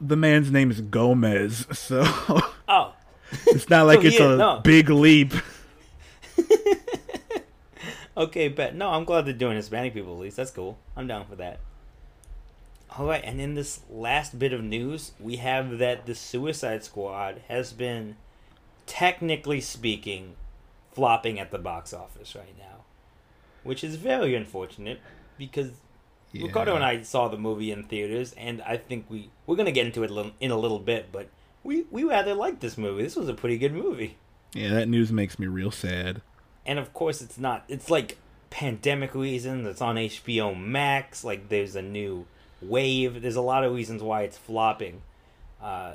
[0.01, 2.95] the man's name is Gomez, so oh,
[3.47, 4.61] it's not like it's a no.
[4.61, 5.33] big leap.
[8.17, 10.37] okay, bet no, I'm glad they're doing Hispanic people at least.
[10.37, 10.79] That's cool.
[10.97, 11.61] I'm down for that.
[12.99, 17.41] All right, and in this last bit of news, we have that the Suicide Squad
[17.49, 18.17] has been,
[18.87, 20.35] technically speaking,
[20.93, 22.85] flopping at the box office right now,
[23.63, 25.01] which is very unfortunate
[25.39, 25.71] because
[26.33, 26.47] Yeah.
[26.47, 29.87] Ricardo and I saw the movie in theaters, and I think we we're gonna get
[29.87, 31.29] into it a little- in a little bit, but
[31.63, 33.03] we we rather liked this movie.
[33.03, 34.17] This was a pretty good movie,
[34.55, 36.23] Yeah, that news makes me real sad.
[36.65, 37.65] and of course it's not.
[37.69, 38.17] It's like
[38.51, 39.67] pandemic reasons.
[39.67, 41.23] It's on HBO Max.
[41.25, 42.27] Like there's a new
[42.63, 43.21] wave.
[43.23, 45.03] There's a lot of reasons why it's flopping.
[45.61, 45.95] Uh,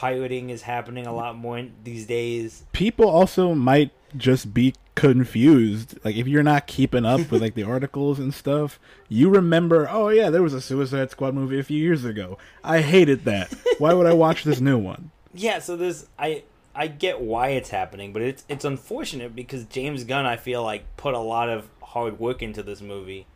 [0.00, 2.64] pirating is happening a lot more in- these days.
[2.72, 5.98] People also might just be confused.
[6.02, 10.08] Like if you're not keeping up with like the articles and stuff, you remember, oh
[10.08, 12.38] yeah, there was a Suicide Squad movie a few years ago.
[12.64, 13.52] I hated that.
[13.76, 15.10] Why would I watch this new one?
[15.32, 16.42] Yeah, so this I
[16.74, 20.82] I get why it's happening, but it's it's unfortunate because James Gunn I feel like
[20.96, 23.26] put a lot of hard work into this movie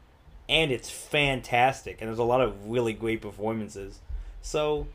[0.48, 4.00] and it's fantastic and there's a lot of really great performances.
[4.42, 4.88] So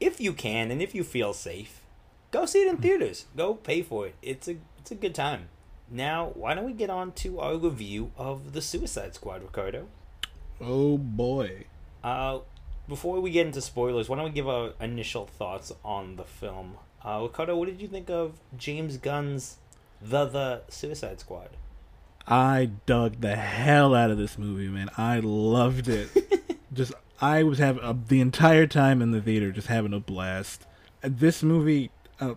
[0.00, 1.80] if you can and if you feel safe,
[2.30, 3.26] go see it in theaters.
[3.36, 4.14] Go pay for it.
[4.22, 5.48] It's a it's a good time.
[5.90, 9.86] Now, why don't we get on to our review of the Suicide Squad, Ricardo?
[10.60, 11.64] Oh boy.
[12.02, 12.40] Uh,
[12.88, 16.76] before we get into spoilers, why don't we give our initial thoughts on the film?
[17.04, 19.56] Uh, Ricardo, what did you think of James Gunn's
[20.00, 21.50] The The Suicide Squad?
[22.26, 24.88] I dug the hell out of this movie, man.
[24.96, 26.08] I loved it.
[26.72, 30.66] just I was having uh, the entire time in the theater, just having a blast.
[31.02, 32.34] Uh, This movie, uh,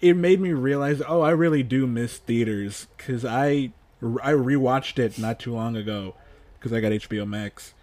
[0.00, 5.18] it made me realize, oh, I really do miss theaters because I I rewatched it
[5.18, 6.14] not too long ago
[6.58, 7.74] because I got HBO Max,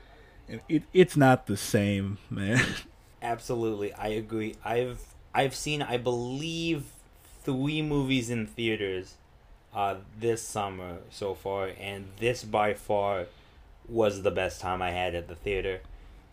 [0.47, 2.63] and it it's not the same, man.
[3.21, 4.55] Absolutely, I agree.
[4.65, 5.01] I've
[5.33, 6.85] I've seen, I believe,
[7.43, 9.15] three movies in theaters
[9.73, 13.27] uh, this summer so far, and this by far
[13.87, 15.81] was the best time I had at the theater.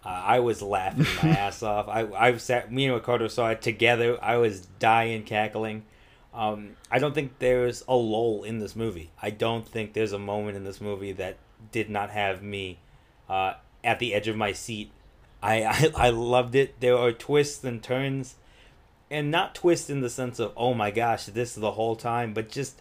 [0.06, 1.88] Uh, I was laughing my ass off.
[1.88, 4.22] I I sat, me and Ricardo saw it together.
[4.22, 5.82] I was dying, cackling.
[6.32, 9.10] Um, I don't think there's a lull in this movie.
[9.20, 11.38] I don't think there's a moment in this movie that
[11.72, 12.78] did not have me
[13.28, 14.92] uh, at the edge of my seat.
[15.42, 15.64] I,
[15.96, 16.78] I I loved it.
[16.78, 18.36] There are twists and turns,
[19.10, 22.48] and not twists in the sense of oh my gosh, this the whole time, but
[22.48, 22.80] just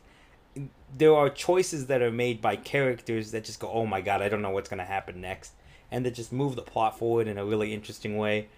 [0.96, 4.30] there are choices that are made by characters that just go oh my god, I
[4.30, 5.54] don't know what's gonna happen next,
[5.96, 8.50] and that just move the plot forward in a really interesting way.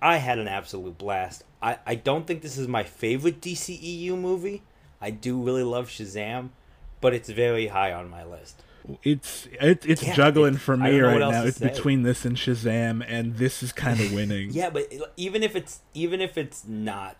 [0.00, 1.44] I had an absolute blast.
[1.60, 4.62] I, I don't think this is my favorite DCEU movie.
[5.02, 6.48] I do really love Shazam,
[7.02, 8.62] but it's very high on my list.
[9.02, 11.44] It's it, it's Yeah, juggling it- for me right now.
[11.44, 11.68] It's say.
[11.68, 14.50] between this and Shazam, and this is kind of winning.
[14.52, 17.16] Yeah, but uh, even if it's even if it's not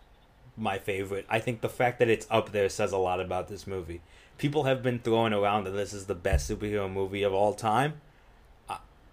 [0.57, 3.67] my favorite, I think the fact that it's up there says a lot about this
[3.67, 4.01] movie.
[4.39, 8.01] People have been throwing around that this is the best superhero movie of all time.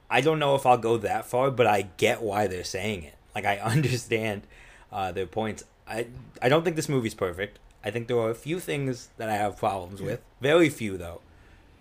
[0.10, 3.15] I, don't know if I'll go that far, but I get why they're saying it.
[3.36, 4.43] Like I understand
[4.91, 5.63] uh, their points.
[5.88, 6.08] I
[6.41, 7.60] I don't think this movie's perfect.
[7.84, 10.22] I think there are a few things that I have problems with.
[10.41, 11.22] Very few though.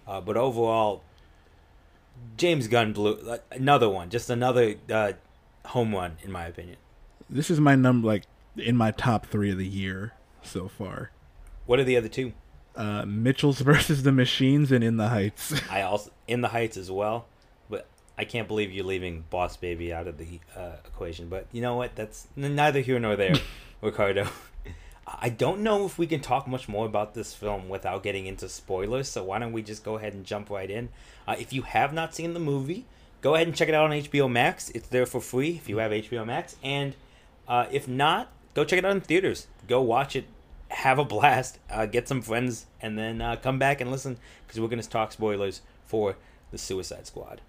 [0.07, 1.03] Uh, but overall,
[2.37, 5.13] James Gunn blew another one, just another uh,
[5.67, 6.77] home run in my opinion.
[7.29, 8.25] This is my number, like
[8.57, 10.13] in my top three of the year
[10.43, 11.11] so far.
[11.67, 12.33] What are the other two?
[12.77, 15.61] Uh, Mitchells versus the Machines and In the Heights.
[15.71, 17.27] I also in the Heights as well,
[18.19, 21.29] I can't believe you're leaving Boss Baby out of the uh, equation.
[21.29, 21.95] But you know what?
[21.97, 23.35] That's neither here nor there,
[23.83, 24.29] Ricardo.
[25.07, 28.49] I don't know if we can talk much more about this film without getting into
[28.49, 29.09] spoilers.
[29.09, 30.89] So why don't we just go ahead and jump right in?
[31.29, 32.87] Uh, if you have not seen the movie,
[33.21, 34.71] go ahead and check it out on HBO Max.
[34.71, 36.95] It's there for free if you have HBO Max, and
[37.47, 39.47] uh, if not, go check it out in theaters.
[39.69, 40.27] Go watch it,
[40.69, 44.61] have a blast, uh, get some friends, and then uh, come back and listen because
[44.61, 46.17] we're gonna talk spoilers for
[46.51, 47.41] the Suicide Squad.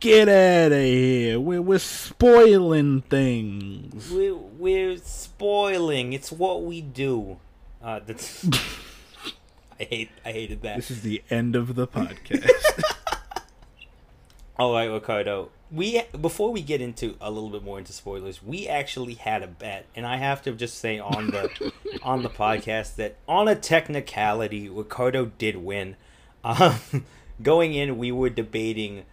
[0.00, 1.38] Get out of here!
[1.38, 4.10] We're, we're spoiling things.
[4.10, 6.14] We're, we're spoiling.
[6.14, 7.36] It's what we do.
[7.82, 8.48] Uh, that's.
[9.78, 10.10] I hate.
[10.24, 10.76] I hated that.
[10.76, 12.82] This is the end of the podcast.
[14.58, 15.50] All right, Ricardo.
[15.70, 19.48] We before we get into a little bit more into spoilers, we actually had a
[19.48, 21.72] bet, and I have to just say on the
[22.02, 25.96] on the podcast that on a technicality, Ricardo did win.
[26.42, 27.04] Um,
[27.42, 29.04] going in, we were debating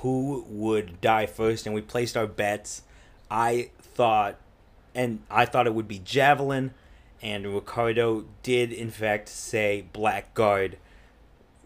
[0.00, 2.82] who would die first, and we placed our bets.
[3.30, 4.36] I thought,
[4.94, 6.72] and I thought it would be Javelin,
[7.22, 10.76] and Ricardo did in fact say Blackguard.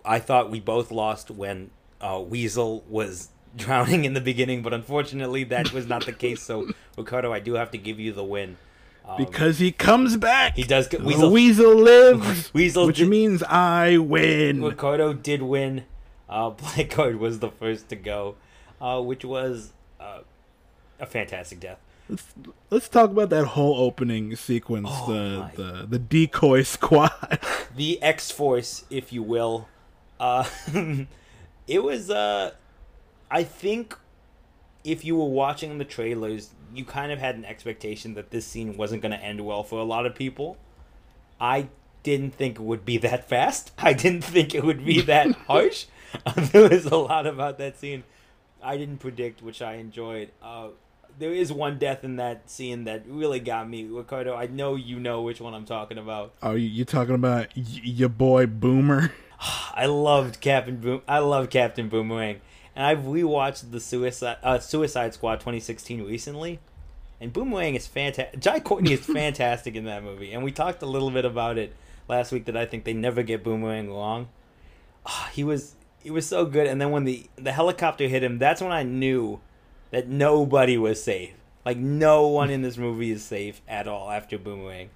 [0.05, 1.71] I thought we both lost when
[2.01, 6.43] uh, Weasel was drowning in the beginning, but unfortunately that was not the case.
[6.43, 8.57] So Ricardo, I do have to give you the win.
[9.07, 10.55] Um, because he comes back.
[10.57, 10.89] he does.
[10.93, 12.53] Weasel, Weasel, lives.
[12.55, 14.63] Weasel which did- means I win.
[14.63, 15.85] Ricardo did win.
[16.29, 18.37] Uh, Blackguard was the first to go,
[18.81, 20.21] uh, which was uh,
[21.01, 21.79] a fantastic death.
[22.09, 22.25] Let's
[22.71, 25.51] let's talk about that whole opening sequence, Oh the my.
[25.57, 27.39] the the decoy squad.
[27.77, 29.69] the X Force, if you will.
[30.19, 30.49] Uh,
[31.67, 32.53] it was, uh,
[33.31, 33.97] I think,
[34.85, 38.77] if you were watching the trailers, you kind of had an expectation that this scene
[38.77, 40.57] wasn't going to end well for a lot of people.
[41.41, 41.69] I
[42.03, 43.71] didn't think it would be that fast.
[43.79, 45.85] I didn't think it would be that harsh.
[46.53, 48.05] there was a lot about that scene
[48.63, 50.31] I didn't predict, which I enjoyed.
[50.43, 50.69] Uh,
[51.19, 54.35] there is one death in that scene that really got me, Ricardo.
[54.35, 56.33] I know you know which one I'm talking about.
[56.43, 59.13] Are you, talking about y- your boy Boomer?
[59.75, 61.03] I loved Captain Boom.
[61.07, 62.41] I love Captain Boomerang,
[62.75, 66.59] and I've rewatched the Suicide uh, Suicide Squad 2016 recently,
[67.21, 68.41] and Boomerang is fantastic.
[68.41, 71.75] Jai Courtney is fantastic in that movie, and we talked a little bit about it
[72.09, 74.29] last week that I think they never get Boomerang wrong.
[75.07, 75.75] Ah, he was
[76.09, 78.83] he was so good, and then when the the helicopter hit him, that's when I
[78.83, 79.41] knew
[79.91, 81.35] that nobody was safe.
[81.67, 84.89] Like no one in this movie is safe at all after Boomerang.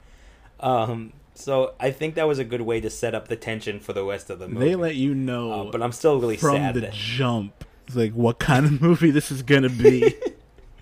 [0.59, 3.93] Um, so I think that was a good way to set up the tension for
[3.93, 4.65] the rest of the movie.
[4.71, 6.77] They let you know Uh, but I'm still really from sad.
[6.77, 10.15] the jump, it's like what kind of movie this is gonna be.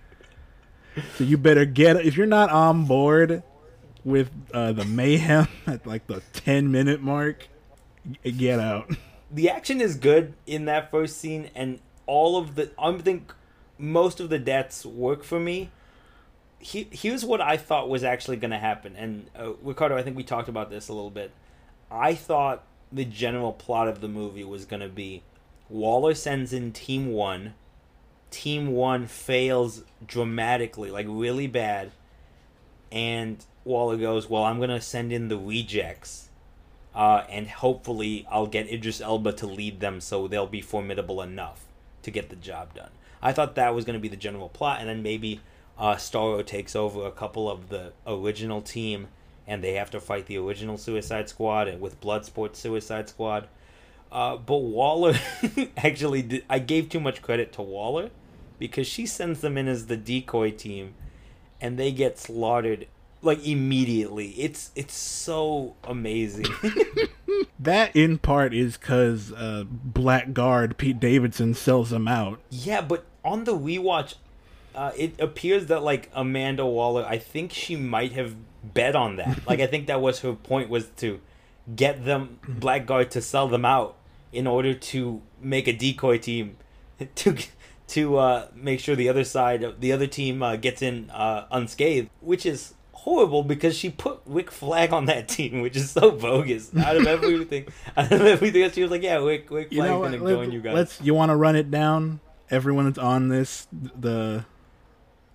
[1.18, 3.42] so you better get if you're not on board
[4.04, 7.48] with uh, the mayhem at like the 10 minute mark,
[8.22, 8.94] get out.
[9.30, 13.34] The action is good in that first scene, and all of the I think
[13.78, 15.70] most of the deaths work for me.
[16.58, 20.16] He, here's what I thought was actually going to happen, and uh, Ricardo, I think
[20.16, 21.32] we talked about this a little bit.
[21.90, 25.22] I thought the general plot of the movie was going to be
[25.70, 27.54] Waller sends in Team One.
[28.30, 31.92] Team One fails dramatically, like really bad,
[32.90, 36.29] and Waller goes, "Well, I'm going to send in the rejects."
[36.95, 41.66] Uh, and hopefully I'll get Idris Elba to lead them so they'll be formidable enough
[42.03, 42.91] to get the job done.
[43.22, 45.41] I thought that was going to be the general plot, and then maybe
[45.78, 49.09] uh, Starro takes over a couple of the original team,
[49.47, 53.49] and they have to fight the original Suicide Squad with Bloodsport Suicide Squad.
[54.11, 55.14] Uh, but Waller
[55.76, 58.11] actually, did, I gave too much credit to Waller
[58.59, 60.95] because she sends them in as the decoy team,
[61.61, 62.86] and they get slaughtered
[63.22, 64.30] like immediately.
[64.30, 66.46] It's it's so amazing.
[67.60, 72.40] That in part is because uh, Blackguard Pete Davidson sells them out.
[72.48, 74.14] yeah, but on the rewatch,
[74.74, 79.40] uh, it appears that like Amanda Waller, I think she might have bet on that.
[79.46, 81.20] like I think that was her point was to
[81.76, 83.96] get them Blackguard to sell them out
[84.32, 86.56] in order to make a decoy team
[87.16, 87.36] to
[87.88, 92.08] to uh, make sure the other side, the other team uh, gets in uh, unscathed,
[92.20, 92.72] which is
[93.05, 96.74] horrible because she put Rick Flag on that team, which is so bogus.
[96.76, 100.03] Out of everything, out of everything, she was like, "Yeah, Rick, Rick You Flag's know
[100.03, 101.01] gonna Let, join you guys." Let's.
[101.01, 102.20] You want to run it down?
[102.51, 104.44] Everyone that's on this, the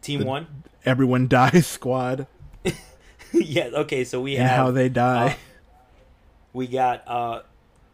[0.01, 0.47] team the- one.
[0.85, 2.27] everyone dies squad,
[3.33, 3.65] yeah.
[3.73, 4.03] Okay.
[4.03, 5.27] So we and have how they die.
[5.27, 5.33] uh,
[6.53, 7.41] we got uh,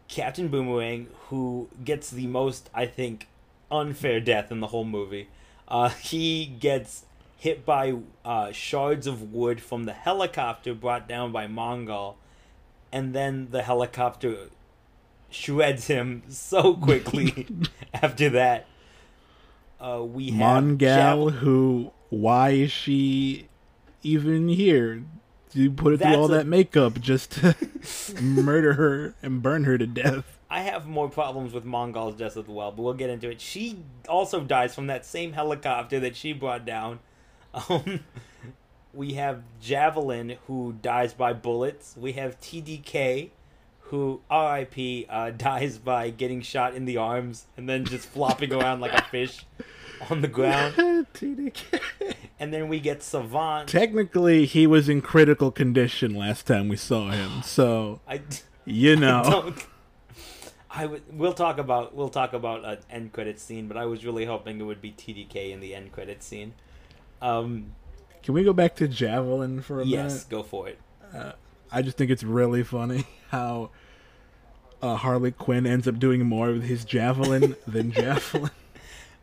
[0.08, 3.28] Captain Boomerang, who gets the most, I think,
[3.70, 5.28] unfair death in the whole movie.
[5.68, 7.04] Uh, he gets
[7.42, 7.92] hit by
[8.24, 12.14] uh, shards of wood from the helicopter brought down by Mongal,
[12.92, 14.48] and then the helicopter
[15.28, 17.48] shreds him so quickly
[17.94, 18.66] after that.
[19.80, 21.90] Uh, we have Mongal, Javel- who?
[22.10, 23.48] Why is she
[24.04, 25.02] even here?
[25.52, 27.56] You put it through all a- that makeup just to
[28.22, 30.38] murder her and burn her to death.
[30.48, 33.40] I have more problems with Mongal's death as well, but we'll get into it.
[33.40, 37.00] She also dies from that same helicopter that she brought down.
[37.54, 38.00] Um,
[38.94, 41.94] we have Javelin, who dies by bullets.
[41.96, 43.30] We have TDK,
[43.80, 48.80] who RIP uh, dies by getting shot in the arms and then just flopping around
[48.80, 49.44] like a fish
[50.10, 50.74] on the ground.
[51.14, 51.80] TDK.
[52.40, 53.68] And then we get Savant.
[53.68, 58.20] Technically, he was in critical condition last time we saw him, so I,
[58.64, 59.22] you know.
[59.24, 59.66] don't.
[60.70, 60.86] I.
[61.10, 61.94] We'll talk about.
[61.94, 64.90] We'll talk about an end credit scene, but I was really hoping it would be
[64.90, 66.54] TDK in the end credit scene.
[67.22, 67.72] Um.
[68.22, 70.12] Can we go back to Javelin for a Yes, minute?
[70.12, 70.78] Yes, go for it.
[71.72, 73.70] I just think it's really funny how
[74.80, 78.50] uh, Harley Quinn ends up doing more with his javelin than javelin.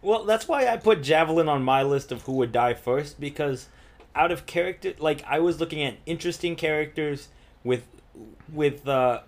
[0.02, 3.68] Well, that's why I put Javelin on my list of who would die first because
[4.16, 7.28] out of character, like I was looking at interesting characters
[7.64, 7.86] with
[8.52, 9.22] with uh,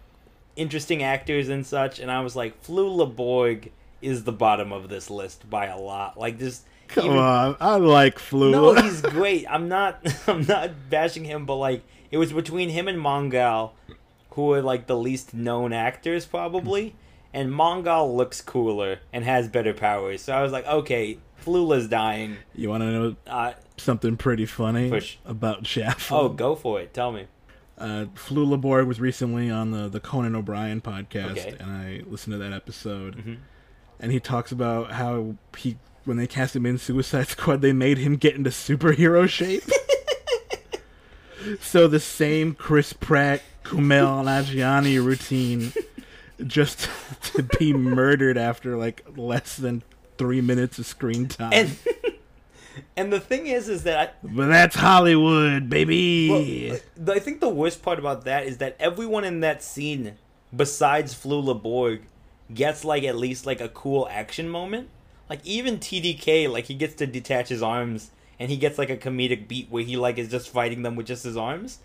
[0.55, 5.09] interesting actors and such, and I was like, Flula Borg is the bottom of this
[5.09, 6.17] list by a lot.
[6.17, 6.63] Like this.
[6.91, 8.51] Come even- on, I like Flu.
[8.51, 9.45] No, he's great.
[9.49, 9.99] I'm not.
[10.27, 13.71] I'm not bashing him, but like it was between him and Mongal,
[14.31, 16.95] who are like the least known actors probably,
[17.33, 20.21] and Mongal looks cooler and has better powers.
[20.21, 22.37] So I was like, okay, Flula's dying.
[22.53, 25.17] You want to know Uh, something pretty funny Push.
[25.25, 26.11] about Shaft?
[26.11, 26.93] oh, go for it.
[26.93, 27.27] Tell me.
[27.77, 31.55] Uh, Flula Borg was recently on the, the Conan O'Brien podcast, Okay.
[31.59, 33.15] and I listened to that episode.
[33.17, 33.37] Mhm.
[33.99, 37.97] And he talks about how he, when they cast him in Suicide Squad, they made
[37.97, 39.63] him get into superhero shape.
[41.61, 45.73] so the same Chris Pratt, Kumail Nanjiani routine,
[46.45, 46.89] just
[47.33, 49.83] to be murdered after like less than
[50.17, 51.51] three minutes of screen time.
[51.53, 51.77] And
[52.97, 56.79] and the thing is, is that I, but that's Hollywood, baby.
[56.97, 60.17] Well, I think the worst part about that is that everyone in that scene,
[60.55, 62.01] besides Flula Borg,
[62.53, 64.89] gets like at least like a cool action moment.
[65.32, 68.97] Like even TDK, like he gets to detach his arms and he gets like a
[68.97, 71.79] comedic beat where he like is just fighting them with just his arms.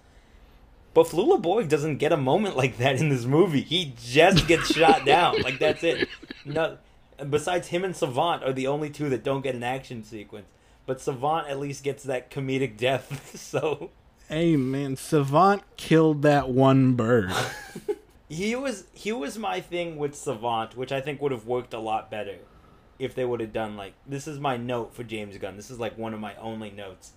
[0.95, 3.61] But Flula Borg doesn't get a moment like that in this movie.
[3.61, 5.43] He just gets shot down.
[5.43, 6.09] Like that's it.
[6.45, 6.79] No,
[7.31, 10.49] besides him and Savant are the only two that don't get an action sequence.
[10.85, 13.33] But Savant at least gets that comedic death.
[13.39, 13.93] So
[14.29, 17.31] Hey man, Savant killed that one bird.
[18.29, 21.79] he was he was my thing with Savant, which I think would have worked a
[21.79, 22.39] lot better
[22.99, 25.57] if they would have done like this is my note for James Gunn.
[25.57, 27.13] This is like one of my only notes.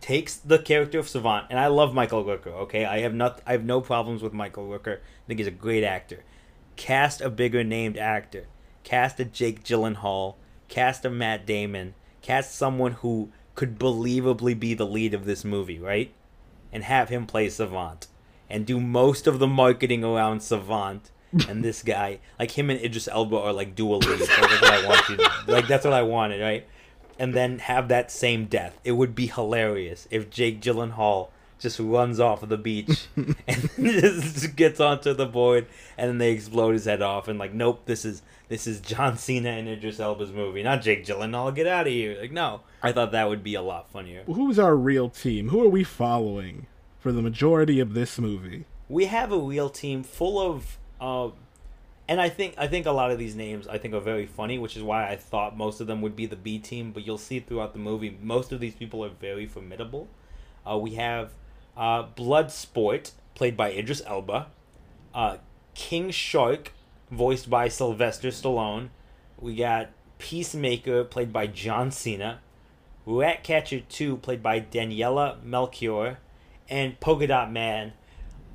[0.00, 2.48] Takes the character of Savant, and I love Michael Rooker.
[2.48, 4.98] Okay, I have not I have no problems with Michael Rooker.
[4.98, 6.24] I think he's a great actor.
[6.76, 8.46] Cast a bigger named actor.
[8.82, 10.36] Cast a Jake Gyllenhaal.
[10.68, 11.94] Cast a Matt Damon.
[12.22, 16.14] Cast someone who could believably be the lead of this movie, right?
[16.72, 18.06] And have him play Savant
[18.50, 21.10] and do most of the marketing around Savant
[21.48, 22.18] and this guy.
[22.38, 24.28] Like him and Idris Elba are like dual leads.
[24.28, 25.52] Like, that's what I want you.
[25.52, 26.66] Like that's what I wanted, right?
[27.18, 28.78] And then have that same death.
[28.84, 31.28] It would be hilarious if Jake Gyllenhaal
[31.58, 35.66] just runs off of the beach and just gets onto the board
[35.98, 39.18] and then they explode his head off and like nope this is this is John
[39.18, 42.92] Cena and Idris Elba's movie not Jake Gyllenhaal get out of here like no I
[42.92, 45.50] thought that would be a lot funnier Who's our real team?
[45.50, 46.66] Who are we following
[46.98, 48.64] for the majority of this movie?
[48.88, 51.30] we have a real team full of uh,
[52.08, 54.58] and I think I think a lot of these names I think are very funny,
[54.58, 56.90] which is why I thought most of them would be the B team.
[56.92, 60.08] But you'll see throughout the movie, most of these people are very formidable.
[60.68, 61.32] Uh, we have
[61.76, 64.48] uh, Bloodsport, played by Idris Elba,
[65.14, 65.36] uh,
[65.74, 66.72] King Shark,
[67.10, 68.88] voiced by Sylvester Stallone.
[69.38, 72.40] We got Peacemaker, played by John Cena.
[73.06, 76.18] Ratcatcher 2, played by Daniela Melchior.
[76.68, 77.94] And Polka Dot Man,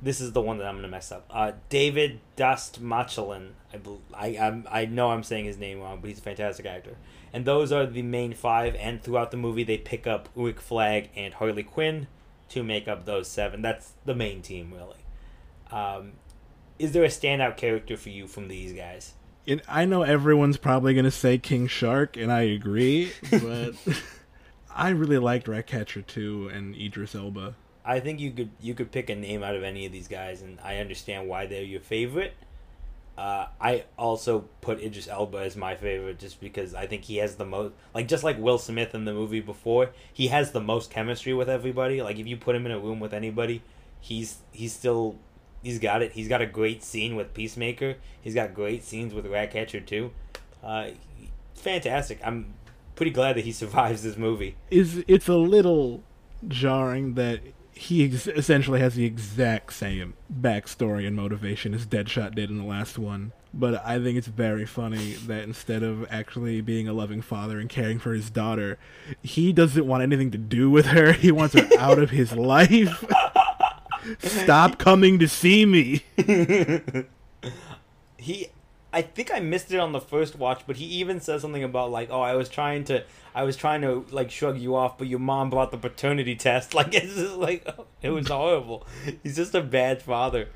[0.06, 1.26] this is the one that I'm gonna mess up.
[1.30, 3.50] Uh, David Dust Machelin.
[3.74, 3.78] I,
[4.14, 6.96] I I'm, I know I'm saying his name wrong, but he's a fantastic actor.
[7.32, 8.76] And those are the main five.
[8.76, 12.06] And throughout the movie, they pick up Rick Flag and Harley Quinn
[12.50, 13.62] to make up those seven.
[13.62, 15.04] That's the main team, really.
[15.72, 16.12] Um,
[16.78, 19.14] is there a standout character for you from these guys?
[19.46, 23.74] And I know everyone's probably going to say King Shark, and I agree, but
[24.74, 27.56] I really liked Ratcatcher 2 and Idris Elba.
[27.86, 30.42] I think you could you could pick a name out of any of these guys,
[30.42, 32.34] and I understand why they're your favorite.
[33.16, 37.36] Uh, I also put Idris Elba as my favorite just because I think he has
[37.36, 40.90] the most like just like Will Smith in the movie before he has the most
[40.90, 42.02] chemistry with everybody.
[42.02, 43.62] Like if you put him in a room with anybody
[44.06, 45.16] he's he's still
[45.62, 46.12] he's got it.
[46.12, 47.96] He's got a great scene with Peacemaker.
[48.20, 50.10] He's got great scenes with Ratcatcher 2.
[50.62, 50.88] Uh,
[51.54, 52.20] fantastic.
[52.24, 52.54] I'm
[52.94, 54.56] pretty glad that he survives this movie.
[54.70, 56.02] Is It's a little
[56.46, 57.40] jarring that
[57.76, 62.64] he ex- essentially has the exact same backstory and motivation as Deadshot did in the
[62.64, 63.32] last one.
[63.52, 67.68] But I think it's very funny that instead of actually being a loving father and
[67.68, 68.78] caring for his daughter,
[69.22, 71.12] he doesn't want anything to do with her.
[71.12, 73.04] He wants her out of his life.
[74.20, 76.02] Stop coming to see me.
[78.16, 78.48] he
[78.96, 81.90] I think I missed it on the first watch, but he even says something about
[81.90, 85.06] like, "Oh, I was trying to, I was trying to like shrug you off, but
[85.06, 87.68] your mom brought the paternity test." Like it's just like
[88.00, 88.86] it was horrible.
[89.22, 90.48] He's just a bad father,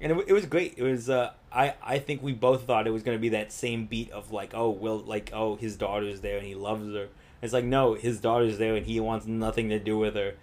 [0.00, 0.74] and it, it was great.
[0.76, 1.10] It was.
[1.10, 4.30] uh I I think we both thought it was gonna be that same beat of
[4.30, 7.08] like, oh, Will, like, oh, his daughter's there and he loves her.
[7.42, 10.34] It's like no, his daughter's there and he wants nothing to do with her.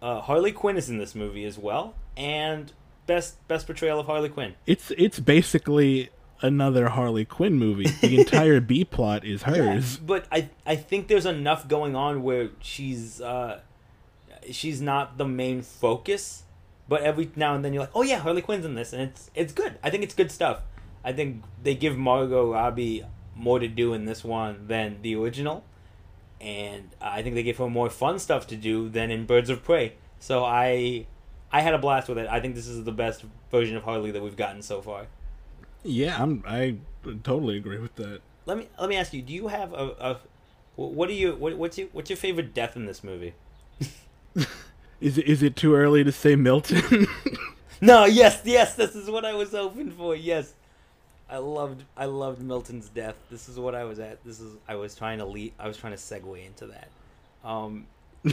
[0.00, 2.72] Uh, Harley Quinn is in this movie as well, and
[3.06, 4.54] best best portrayal of Harley Quinn.
[4.66, 6.08] It's it's basically
[6.42, 7.88] another Harley Quinn movie.
[8.00, 9.96] The entire B plot is hers.
[9.98, 13.60] but I I think there's enough going on where she's uh
[14.50, 16.44] she's not the main focus,
[16.88, 19.30] but every now and then you're like, oh yeah, Harley Quinn's in this, and it's
[19.34, 19.78] it's good.
[19.82, 20.62] I think it's good stuff.
[21.04, 25.64] I think they give Margot Robbie more to do in this one than the original,
[26.40, 29.62] and I think they give her more fun stuff to do than in Birds of
[29.62, 29.94] Prey.
[30.18, 31.06] So I
[31.52, 32.28] I had a blast with it.
[32.28, 35.06] I think this is the best version of Harley that we've gotten so far.
[35.86, 36.42] Yeah, I'm.
[36.46, 36.76] I
[37.22, 38.20] totally agree with that.
[38.44, 40.18] Let me let me ask you: Do you have a, a
[40.76, 43.34] what do you what, what's your what's your favorite death in this movie?
[45.00, 47.06] is it is it too early to say Milton?
[47.80, 48.04] no.
[48.04, 48.42] Yes.
[48.44, 48.74] Yes.
[48.74, 50.14] This is what I was hoping for.
[50.14, 50.52] Yes.
[51.28, 53.16] I loved I loved Milton's death.
[53.30, 54.22] This is what I was at.
[54.24, 55.52] This is I was trying to lead.
[55.58, 56.88] I was trying to segue into that.
[57.44, 57.86] Um.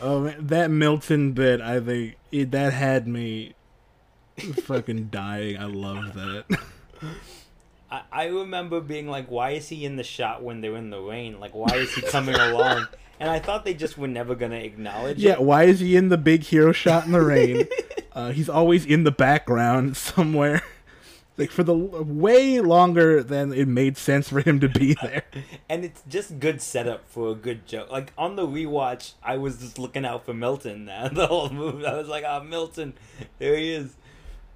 [0.00, 1.60] oh man, that Milton bit.
[1.60, 3.54] I think it, that had me
[4.40, 5.58] fucking dying.
[5.58, 6.44] I love that.
[7.90, 11.00] I, I remember being like, why is he in the shot when they're in the
[11.00, 11.40] rain?
[11.40, 12.86] Like, why is he coming along?
[13.18, 15.38] And I thought they just were never gonna acknowledge yeah, it.
[15.40, 17.68] Yeah, why is he in the big hero shot in the rain?
[18.12, 20.62] uh, he's always in the background somewhere.
[21.40, 25.24] like for the way longer than it made sense for him to be there.
[25.68, 27.90] and it's just good setup for a good joke.
[27.90, 30.84] Like on the rewatch, I was just looking out for Milton.
[30.84, 32.94] Now the whole movie, I was like, "Ah, oh, Milton,
[33.38, 33.96] there he is."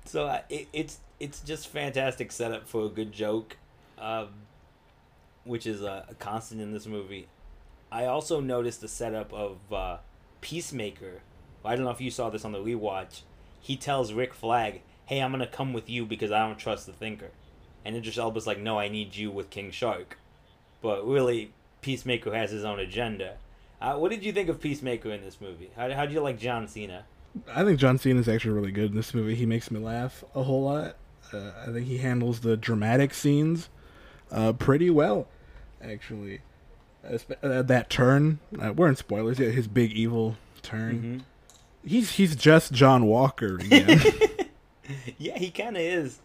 [0.05, 3.57] So uh, it, it's it's just fantastic setup for a good joke,
[3.99, 4.29] um,
[5.45, 7.29] which is a, a, constant in this movie.
[7.91, 9.99] I also noticed the setup of uh,
[10.41, 11.21] Peacemaker.
[11.65, 13.23] I don't know if you saw this on the rewatch.
[13.61, 16.93] He tells Rick Flag, "Hey, I'm gonna come with you because I don't trust the
[16.93, 17.31] Thinker,"
[17.85, 20.19] and Idris Elba's like, "No, I need you with King Shark."
[20.83, 23.37] But really, Peacemaker has his own agenda.
[23.81, 25.71] Uh, what did you think of Peacemaker in this movie?
[25.77, 27.07] How how do you like John Cena?
[27.53, 29.35] I think John Cena is actually really good in this movie.
[29.35, 30.97] He makes me laugh a whole lot.
[31.32, 33.68] Uh, I think he handles the dramatic scenes
[34.30, 35.26] uh, pretty well,
[35.82, 36.41] actually.
[37.43, 39.39] Uh, that turn, uh, we're in spoilers.
[39.39, 40.95] Yeah, his big evil turn.
[40.95, 41.89] Mm-hmm.
[41.89, 44.01] He's he's just John Walker again.
[45.18, 46.18] yeah, he kind of is.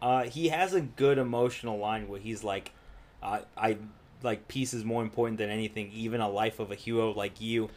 [0.00, 2.72] Uh, he has a good emotional line where he's like,
[3.22, 3.76] "I
[4.22, 7.68] like peace is more important than anything, even a life of a hero like you."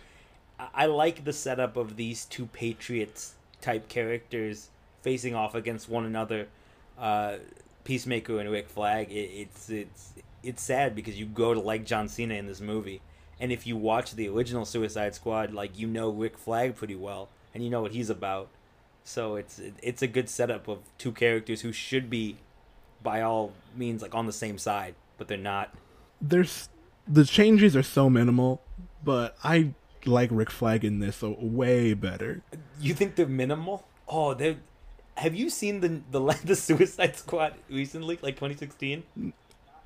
[0.59, 4.69] I like the setup of these two patriots type characters
[5.01, 6.47] facing off against one another.
[6.97, 7.37] Uh,
[7.83, 9.11] Peacemaker and Rick Flag.
[9.11, 13.01] It, it's it's it's sad because you go to like John Cena in this movie,
[13.39, 17.29] and if you watch the original Suicide Squad, like you know Rick Flag pretty well,
[17.53, 18.49] and you know what he's about.
[19.03, 22.37] So it's it's a good setup of two characters who should be,
[23.03, 25.73] by all means, like on the same side, but they're not.
[26.21, 26.69] There's
[27.07, 28.61] the changes are so minimal,
[29.03, 29.73] but I
[30.07, 32.41] like Rick Flag in this so way better.
[32.79, 33.85] You think they're minimal?
[34.07, 34.57] Oh, they
[35.15, 39.33] Have you seen the the the Suicide Squad recently, like 2016?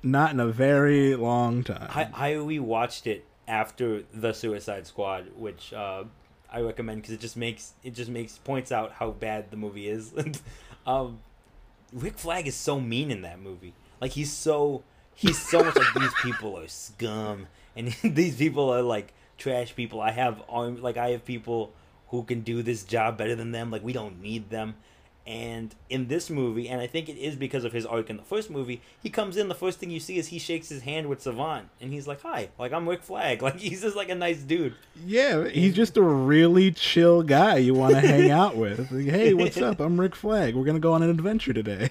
[0.02, 1.90] Not in a very long time.
[1.90, 6.04] I I rewatched it after the Suicide Squad, which uh,
[6.50, 9.88] I recommend because it just makes it just makes points out how bad the movie
[9.88, 10.12] is.
[10.86, 11.20] um,
[11.92, 13.74] Rick Flag is so mean in that movie.
[14.00, 14.82] Like he's so
[15.14, 17.46] he's so much like these people are scum,
[17.76, 20.00] and these people are like trash people.
[20.00, 21.72] I have arm like I have people
[22.08, 23.70] who can do this job better than them.
[23.70, 24.76] Like we don't need them.
[25.26, 28.22] And in this movie, and I think it is because of his arc in the
[28.22, 29.48] first movie, he comes in.
[29.48, 32.22] The first thing you see is he shakes his hand with Savant, and he's like,
[32.22, 34.74] "Hi, like I'm Rick Flag." Like he's just like a nice dude.
[35.04, 38.90] Yeah, he's just a really chill guy you want to hang out with.
[38.90, 39.78] Like, hey, what's up?
[39.78, 40.54] I'm Rick Flag.
[40.54, 41.90] We're gonna go on an adventure today.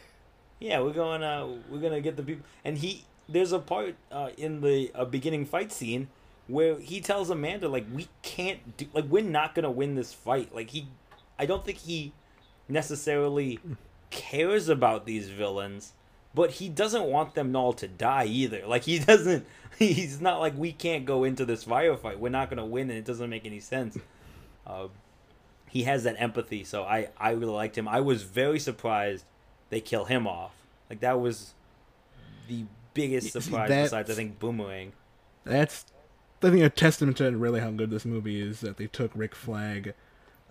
[0.60, 1.24] Yeah, we're going.
[1.24, 2.43] Uh, we're gonna get the people.
[2.66, 6.10] And he, there's a part uh, in the uh, beginning fight scene
[6.50, 10.54] where he tells Amanda like we can't do like we're not gonna win this fight.
[10.54, 10.88] Like he,
[11.38, 12.12] I don't think he
[12.68, 13.60] necessarily
[14.10, 15.93] cares about these villains,
[16.34, 18.64] but he doesn't want them all to die either.
[18.66, 19.45] Like he doesn't.
[19.78, 22.18] He's not like we can't go into this firefight.
[22.18, 23.97] We're not gonna win, and it doesn't make any sense.
[24.66, 24.88] Uh,
[25.70, 27.88] he has that empathy, so I I really liked him.
[27.88, 29.24] I was very surprised
[29.70, 30.54] they kill him off.
[30.89, 31.54] Like that was
[32.47, 34.93] the biggest surprise besides I think Boomerang.
[35.45, 35.86] That's
[36.42, 39.36] I think a testament to really how good this movie is that they took Rick
[39.36, 39.94] Flag,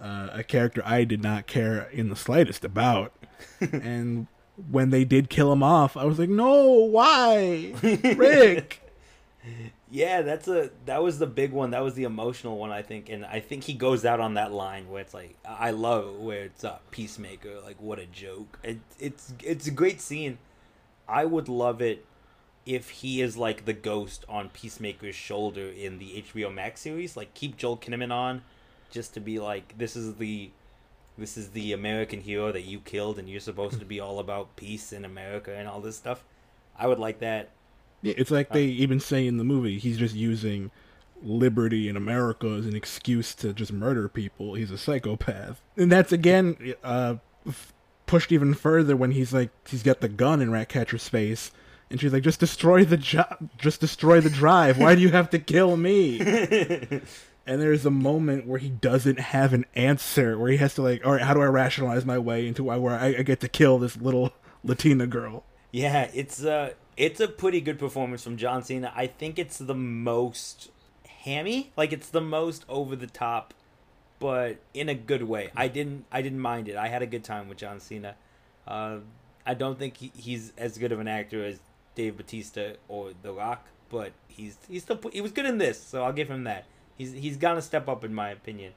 [0.01, 3.13] uh, a character I did not care in the slightest about,
[3.61, 4.27] and
[4.71, 8.83] when they did kill him off, I was like, no, why, Rick?
[9.91, 11.71] yeah, that's a that was the big one.
[11.71, 14.53] That was the emotional one, I think, and I think he goes out on that
[14.53, 17.61] line where it's like, I love it, where it's a peacemaker.
[17.65, 18.59] Like, what a joke!
[18.63, 20.39] It, it's it's a great scene.
[21.09, 22.05] I would love it
[22.69, 27.17] if he is like the ghost on Peacemaker's shoulder in the HBO Max series.
[27.17, 28.43] Like keep Joel Kinnaman on,
[28.91, 30.51] just to be like this is the
[31.17, 34.55] this is the American hero that you killed, and you're supposed to be all about
[34.55, 36.23] peace in America and all this stuff.
[36.79, 37.49] I would like that.
[38.03, 40.71] Yeah, it's like they uh, even say in the movie he's just using
[41.23, 44.55] liberty in America as an excuse to just murder people.
[44.55, 47.17] He's a psychopath, and that's again uh,
[48.05, 51.51] pushed even further when he's like he's got the gun in Ratcatcher's face
[51.91, 53.49] and she's like, "Just destroy the job.
[53.59, 54.79] Just destroy the drive.
[54.79, 56.21] Why do you have to kill me?"
[57.47, 61.05] and there's a moment where he doesn't have an answer, where he has to like,
[61.05, 63.49] "All right, how do I rationalize my way into why where I, I get to
[63.49, 64.33] kill this little
[64.65, 65.45] Latina girl.
[65.71, 68.93] Yeah, it's a it's a pretty good performance from John Cena.
[68.95, 70.71] I think it's the most
[71.07, 73.55] hammy, like it's the most over the top,
[74.19, 75.51] but in a good way.
[75.57, 76.77] I didn't I didn't mind it.
[76.77, 78.17] I had a good time with John Cena.
[78.67, 78.99] Uh,
[79.47, 81.59] I don't think he, he's as good of an actor as
[81.99, 86.05] Dave Bautista or The Rock, but he's he's still he was good in this, so
[86.05, 86.65] I'll give him that.
[86.97, 88.73] He's he's gonna step up in my opinion.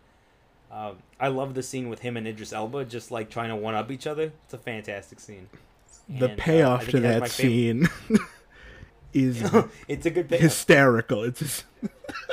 [0.72, 3.76] Um, I love the scene with him and Idris Elba just like trying to one
[3.76, 4.32] up each other.
[4.45, 5.49] It's a fantastic scene.
[6.09, 7.89] The And, uh, payoff think to that scene
[9.13, 9.43] is
[9.88, 10.41] it's a good payoff.
[10.41, 11.24] hysterical.
[11.24, 11.65] It's just,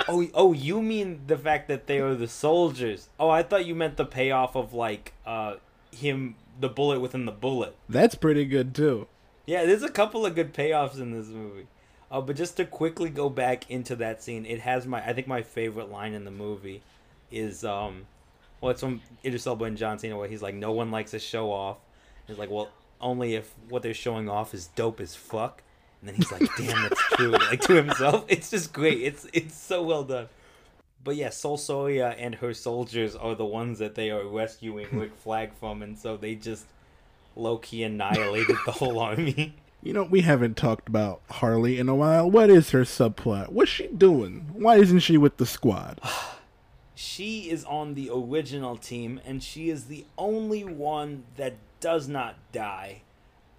[0.08, 3.08] Oh, oh, you mean the fact that they are the soldiers?
[3.20, 5.56] Oh, I thought you meant the payoff of like uh
[5.90, 7.74] him, the bullet within the bullet.
[7.88, 9.06] that's pretty good too.
[9.48, 11.68] Yeah, there's a couple of good payoffs in this movie.
[12.10, 15.26] Uh, but just to quickly go back into that scene, it has my I think
[15.26, 16.82] my favorite line in the movie
[17.30, 18.04] is um,
[18.60, 21.18] well, it's from Idris Elba and John Cena where he's like, "No one likes to
[21.18, 21.78] show off."
[22.26, 22.68] He's like, "Well,
[23.00, 25.62] only if what they're showing off is dope as fuck."
[26.02, 29.00] And then he's like, "Damn, that's true." Like to himself, it's just great.
[29.00, 30.28] It's it's so well done.
[31.02, 35.16] But yeah, Sol Soria and her soldiers are the ones that they are rescuing Rick
[35.16, 36.66] Flag from, and so they just
[37.38, 39.54] low key annihilated the whole army.
[39.80, 42.28] You know, we haven't talked about Harley in a while.
[42.28, 43.50] What is her subplot?
[43.50, 44.48] What's she doing?
[44.52, 46.00] Why isn't she with the squad?
[46.96, 52.34] She is on the original team, and she is the only one that does not
[52.50, 53.02] die.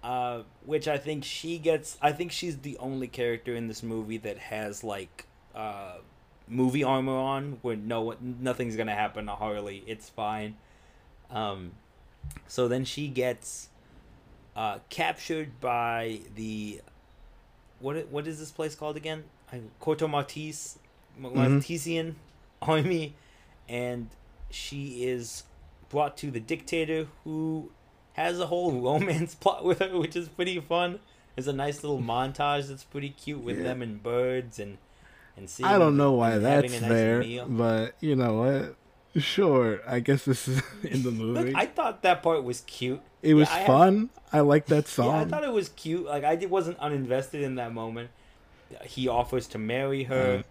[0.02, 1.96] Uh, which I think she gets.
[2.02, 5.24] I think she's the only character in this movie that has like
[5.54, 5.94] uh,
[6.46, 9.84] movie armor on, where no nothing's gonna happen to Harley.
[9.86, 10.56] It's fine.
[11.30, 11.70] Um,
[12.46, 13.69] so then she gets
[14.56, 16.80] uh, captured by the
[17.80, 18.08] what?
[18.08, 19.24] What is this place called again?
[19.52, 20.78] I, Corto Maltese,
[21.18, 22.16] Maltesian
[22.62, 23.14] army,
[23.68, 24.08] and
[24.50, 25.44] she is
[25.88, 27.70] brought to the dictator who
[28.14, 31.00] has a whole romance plot with her, which is pretty fun.
[31.34, 33.64] There's a nice little montage that's pretty cute with Yeah.
[33.64, 34.78] them and birds and
[35.36, 35.68] and seeing.
[35.68, 37.46] I don't know why that's nice there, meal.
[37.48, 38.76] but you know what?
[39.22, 41.46] Sure, I guess this is in the movie.
[41.50, 43.00] Look, I thought that part was cute.
[43.22, 44.10] It was Yeah, I had- fun.
[44.32, 45.14] I like that Yeah, song.
[45.16, 46.06] I thought it was cute.
[46.06, 48.10] Like I wasn't uninvested in that moment.
[48.84, 50.44] He offers to marry her,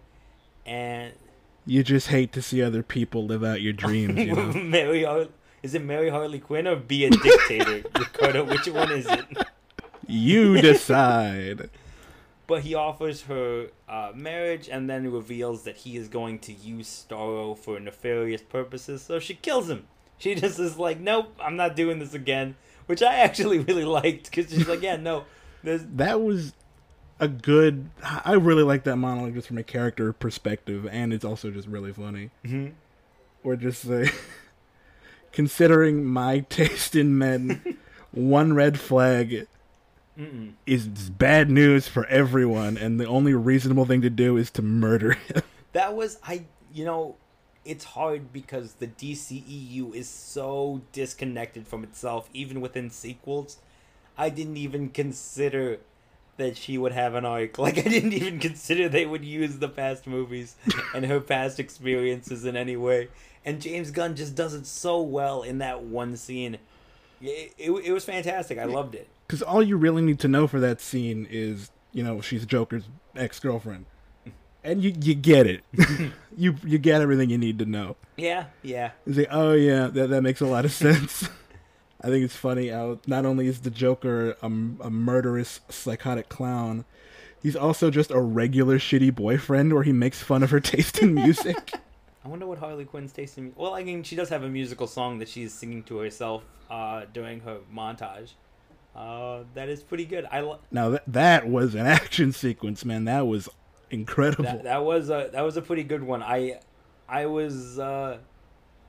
[0.66, 1.12] Uh, and
[1.66, 4.18] you just hate to see other people live out your dreams.
[4.18, 4.52] You know?
[4.62, 5.28] marry Har-
[5.62, 8.44] Is it marry Harley Quinn or be a dictator, Ricardo?
[8.44, 9.24] Which one is it?
[10.06, 11.70] you decide.
[12.46, 17.06] But he offers her uh, marriage and then reveals that he is going to use
[17.08, 19.02] Starro for nefarious purposes.
[19.02, 19.86] So she kills him.
[20.22, 22.54] She just is like, "Nope, I'm not doing this again,"
[22.86, 25.24] which I actually really liked because she's like, "Yeah, no,
[25.64, 26.52] there's That was
[27.18, 27.90] a good.
[28.02, 31.92] I really like that monologue just from a character perspective, and it's also just really
[31.92, 32.30] funny.
[32.44, 32.72] Mhm.
[33.42, 34.10] Or just say,
[35.32, 37.76] considering my taste in men,
[38.12, 39.46] one red flag
[40.18, 40.52] Mm-mm.
[40.66, 45.12] is bad news for everyone, and the only reasonable thing to do is to murder
[45.12, 45.42] him.
[45.72, 46.44] that was I.
[46.72, 47.16] You know,
[47.64, 53.58] it's hard because the DCEU is so disconnected from itself, even within sequels.
[54.16, 55.80] I didn't even consider
[56.36, 57.58] that she would have an arc.
[57.58, 60.56] Like I didn't even consider they would use the past movies
[60.94, 63.08] and her past experiences in any way.
[63.44, 66.58] And James Gunn just does it so well in that one scene.
[67.20, 68.58] It, it, it was fantastic.
[68.58, 69.08] I loved it.
[69.26, 72.84] Because all you really need to know for that scene is, you know, she's Joker's
[73.14, 73.86] ex girlfriend,
[74.64, 75.62] and you you get it.
[76.36, 77.96] you you get everything you need to know.
[78.16, 78.92] Yeah, yeah.
[79.06, 81.28] You say, oh yeah, that that makes a lot of sense.
[82.02, 86.86] I think it's funny how not only is the Joker a, a murderous psychotic clown,
[87.42, 91.14] he's also just a regular shitty boyfriend where he makes fun of her taste in
[91.26, 91.74] music.
[92.24, 93.52] I wonder what Harley Quinn's taste in.
[93.56, 97.04] Well, I mean, she does have a musical song that she's singing to herself uh,
[97.12, 98.32] during her montage.
[98.94, 100.26] Uh, that is pretty good.
[100.30, 103.04] I lo- now that that was an action sequence, man.
[103.04, 103.48] That was
[103.90, 104.44] incredible.
[104.44, 106.22] that that was a that was a pretty good one.
[106.22, 106.60] I
[107.08, 108.18] I was uh,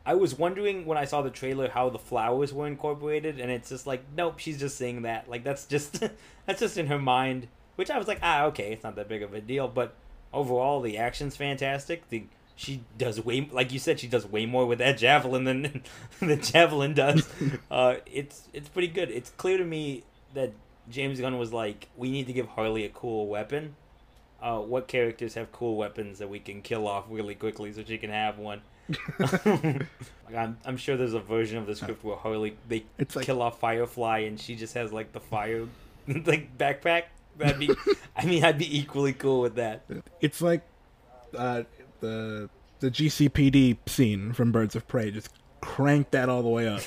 [0.06, 3.70] I was wondering when I saw the trailer how the flowers were incorporated, and it's
[3.70, 5.30] just like nope, she's just saying that.
[5.30, 6.04] Like that's just
[6.46, 7.48] that's just in her mind.
[7.76, 9.68] Which I was like, ah, okay, it's not that big of a deal.
[9.68, 9.96] But
[10.34, 12.08] overall, the action's fantastic.
[12.10, 12.26] The
[12.56, 15.84] she does way like you said, she does way more with that javelin than
[16.20, 17.28] the javelin does.
[17.72, 19.10] uh, it's it's pretty good.
[19.10, 20.54] It's clear to me that
[20.90, 23.76] James Gunn was like, we need to give Harley a cool weapon.
[24.42, 27.98] Uh, what characters have cool weapons that we can kill off really quickly so she
[27.98, 28.62] can have one?
[29.20, 33.26] like I'm, I'm sure there's a version of the script where Harley they It's like-
[33.26, 35.68] kill off Firefly and she just has like the fire
[36.08, 37.04] like backpack.
[37.38, 37.70] That'd be,
[38.16, 39.84] I mean, I'd be equally cool with that.
[40.20, 40.62] It's like
[41.38, 41.64] uh,
[42.02, 45.12] the the GCPD scene from Birds of Prey.
[45.12, 45.30] Just
[45.62, 46.82] crank that all the way up.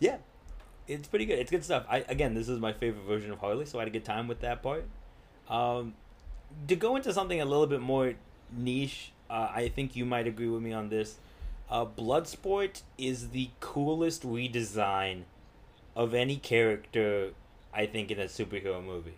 [0.00, 0.16] Yeah,
[0.88, 1.38] it's pretty good.
[1.38, 1.84] It's good stuff.
[1.88, 4.26] I again, this is my favorite version of Harley, so I had a good time
[4.26, 4.84] with that part.
[5.48, 5.94] Um,
[6.68, 8.14] to go into something a little bit more
[8.52, 11.16] niche, uh, I think you might agree with me on this.
[11.70, 15.22] Uh, Bloodsport is the coolest redesign
[15.94, 17.30] of any character,
[17.72, 19.14] I think, in a superhero movie.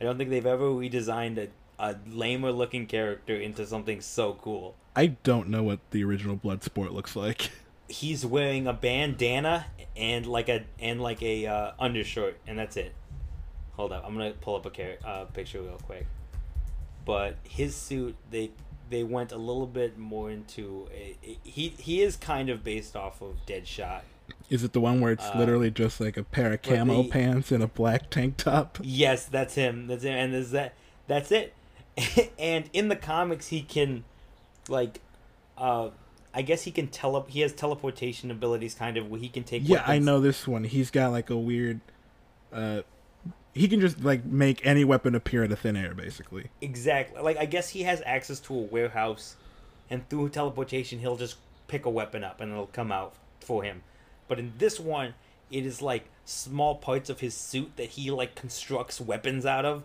[0.00, 1.48] I don't think they've ever redesigned a,
[1.78, 4.74] a lamer looking character into something so cool.
[4.94, 7.50] I don't know what the original Bloodsport looks like.
[7.88, 9.66] He's wearing a bandana
[9.96, 12.92] and like a and like a uh, undershirt, and that's it.
[13.72, 16.06] Hold up, I'm gonna pull up a car- uh, picture real quick.
[17.08, 18.50] But his suit, they
[18.90, 22.94] they went a little bit more into a, a- he he is kind of based
[22.94, 24.02] off of Deadshot.
[24.50, 27.08] Is it the one where it's Uh, literally just like a pair of camo the-
[27.08, 28.78] pants and a black tank top?
[28.82, 29.86] Yes, that's him.
[29.86, 30.74] That's him, and is that
[31.06, 31.54] that's it.
[32.38, 34.04] and in the comics, he can,
[34.68, 35.00] like,
[35.56, 35.88] uh,
[36.34, 37.24] I guess he can tele.
[37.28, 39.62] He has teleportation abilities, kind of, where he can take.
[39.64, 40.64] Yeah, I know this one.
[40.64, 41.80] He's got like a weird.
[42.52, 42.82] Uh,
[43.54, 46.50] he can just like make any weapon appear out of thin air, basically.
[46.60, 47.20] Exactly.
[47.20, 49.36] Like I guess he has access to a warehouse,
[49.90, 51.36] and through teleportation, he'll just
[51.66, 53.82] pick a weapon up and it'll come out for him.
[54.26, 55.14] But in this one,
[55.50, 59.84] it is like small parts of his suit that he like constructs weapons out of,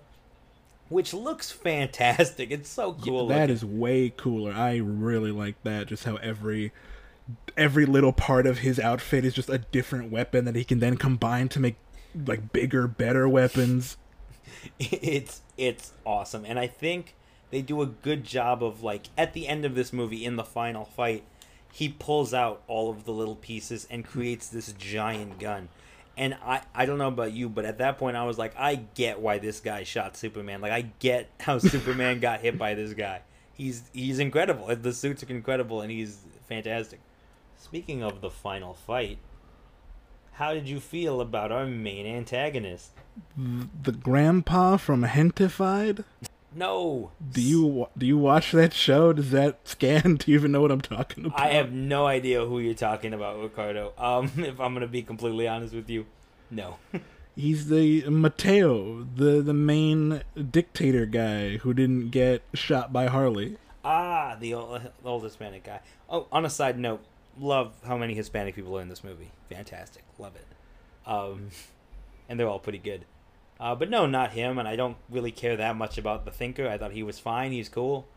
[0.90, 2.52] which looks fantastic.
[2.52, 3.28] It's so cool.
[3.28, 3.56] That looking.
[3.56, 4.54] is way cooler.
[4.54, 5.88] I really like that.
[5.88, 6.72] Just how every
[7.56, 10.98] every little part of his outfit is just a different weapon that he can then
[10.98, 11.76] combine to make
[12.26, 13.98] like bigger, better weapons.
[14.80, 16.46] it's it's awesome.
[16.46, 17.16] And i think
[17.52, 20.44] they do a good job of like at the end of this movie in the
[20.44, 21.24] final fight
[21.72, 25.70] he pulls out all of the little pieces and creates this giant gun.
[26.16, 28.76] And i i don't know about you but at that point i was like i
[28.76, 30.62] get why this guy shot superman.
[30.62, 33.22] Like i get how superman got hit by this guy.
[33.54, 34.76] He's he's incredible.
[34.76, 37.00] The suits are incredible and he's fantastic.
[37.58, 39.20] Speaking of the final fight
[40.34, 42.92] how did you feel about our main antagonist
[43.84, 46.04] The grandpa from Gentefied.
[46.56, 49.14] no Do you do you watch that show?
[49.14, 50.16] Does that scan?
[50.20, 51.40] Do you even know what I'm talking about?
[51.40, 53.94] I have no idea who you're talking about, Ricardo.
[53.98, 56.06] Um, if I'm gonna be completely honest with you,
[56.52, 56.78] no.
[57.36, 60.22] He's the Mateo, the the main
[60.52, 63.58] dictator guy who didn't get shot by Harley.
[63.84, 65.80] ah, the old, the old Hispanic guy.
[66.10, 67.04] Oh, on a side note,
[67.40, 69.32] love how many Hispanic people are in this movie.
[69.50, 70.46] Fantastic, love it.
[71.06, 71.50] Um,
[72.30, 73.06] and they're all pretty good.
[73.60, 74.58] Uh, but no, not him.
[74.58, 76.68] And I don't really care that much about the Thinker.
[76.68, 77.52] I thought he was fine.
[77.52, 78.08] He's cool.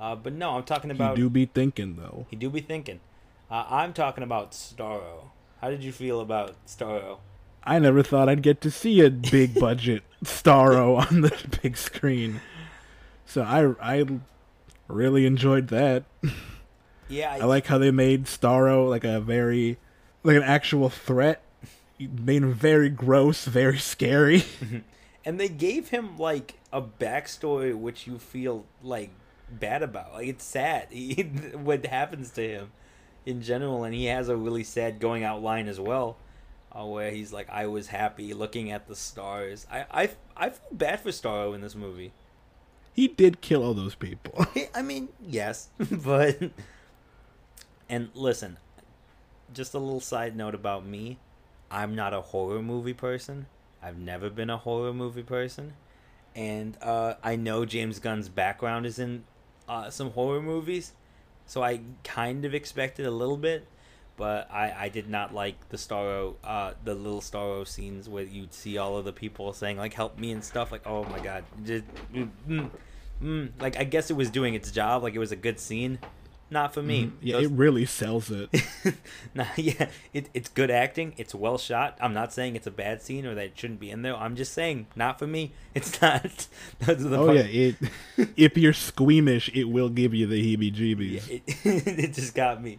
[0.00, 1.16] Uh, but no, I'm talking about.
[1.16, 2.26] He do be thinking though.
[2.30, 3.00] He do be thinking.
[3.50, 5.30] Uh, I'm talking about Starro.
[5.60, 7.18] How did you feel about Starro?
[7.62, 12.40] I never thought I'd get to see a big budget Starro on the big screen.
[13.26, 14.06] So I I
[14.88, 16.04] really enjoyed that.
[17.08, 19.78] Yeah, I like how they made Starro like a very
[20.22, 21.42] like an actual threat.
[21.98, 24.44] Made him very gross, very scary.
[25.24, 29.10] and they gave him like a backstory which you feel like
[29.50, 31.22] bad about like it's sad he,
[31.54, 32.72] what happens to him
[33.24, 36.16] in general and he has a really sad going out line as well
[36.72, 40.68] uh, where he's like i was happy looking at the stars i i, I feel
[40.72, 42.12] bad for starro in this movie
[42.92, 44.46] He did kill all those people.
[44.74, 46.38] i mean yes but
[47.88, 48.58] and listen
[49.52, 51.18] just a little side note about me
[51.70, 53.46] i'm not a horror movie person
[53.82, 55.74] i've never been a horror movie person
[56.34, 59.24] and uh, I know James Gunn's background is in
[59.68, 60.92] uh, some horror movies,
[61.46, 63.66] so I kind of expected a little bit,
[64.16, 68.52] but I, I did not like the Starro, uh, the little Starro scenes where you'd
[68.52, 70.72] see all of the people saying like "help me" and stuff.
[70.72, 72.70] Like, oh my god, just mm, mm,
[73.22, 73.50] mm.
[73.60, 75.02] like I guess it was doing its job.
[75.04, 76.00] Like it was a good scene,
[76.54, 77.12] not for me.
[77.20, 78.48] yeah, Those- it really sells it.
[79.34, 81.12] nah, yeah, it, it's good acting.
[81.18, 81.98] It's well shot.
[82.00, 84.16] I'm not saying it's a bad scene or that it shouldn't be in there.
[84.16, 85.52] I'm just saying, not for me.
[85.74, 86.46] It's not.
[86.80, 87.76] Those are the oh part- yeah, it
[88.36, 91.28] if you're squeamish, it will give you the heebie-jeebies.
[91.28, 91.40] Yeah,
[91.74, 92.78] it, it just got me,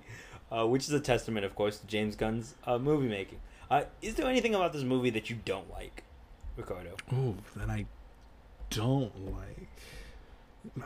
[0.51, 3.39] uh, which is a testament, of course, to James Gunn's uh, movie making.
[3.69, 6.03] Uh, is there anything about this movie that you don't like,
[6.55, 6.95] Ricardo?
[7.11, 7.85] Oh, that I
[8.69, 9.67] don't like.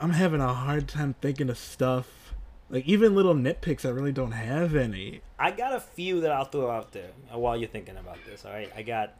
[0.00, 2.06] I'm having a hard time thinking of stuff.
[2.70, 5.22] Like even little nitpicks, I really don't have any.
[5.38, 8.44] I got a few that I'll throw out there while you're thinking about this.
[8.44, 9.14] All right, I got.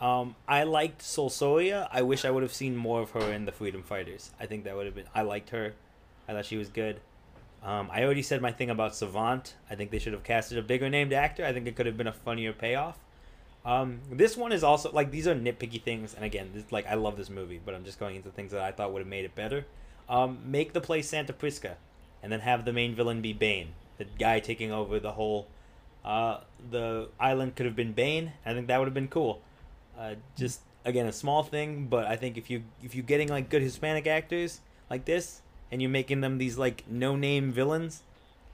[0.00, 1.88] Um, I liked Sol Soria.
[1.92, 4.30] I wish I would have seen more of her in the Freedom Fighters.
[4.38, 5.06] I think that would have been.
[5.14, 5.74] I liked her.
[6.28, 7.00] I thought she was good.
[7.62, 9.54] Um, I already said my thing about Savant.
[9.68, 11.44] I think they should have casted a bigger named actor.
[11.44, 12.98] I think it could have been a funnier payoff.
[13.64, 16.94] Um, this one is also like these are nitpicky things, and again, this, like I
[16.94, 19.26] love this movie, but I'm just going into things that I thought would have made
[19.26, 19.66] it better.
[20.08, 21.76] Um, make the place Santa Prisca,
[22.22, 23.68] and then have the main villain be Bane,
[23.98, 25.48] the guy taking over the whole
[26.02, 26.40] Uh,
[26.70, 28.32] the island could have been Bane.
[28.46, 29.42] I think that would have been cool.
[29.98, 33.50] Uh, just again a small thing, but I think if you if you're getting like
[33.50, 38.02] good Hispanic actors like this, and you're making them these like no name villains,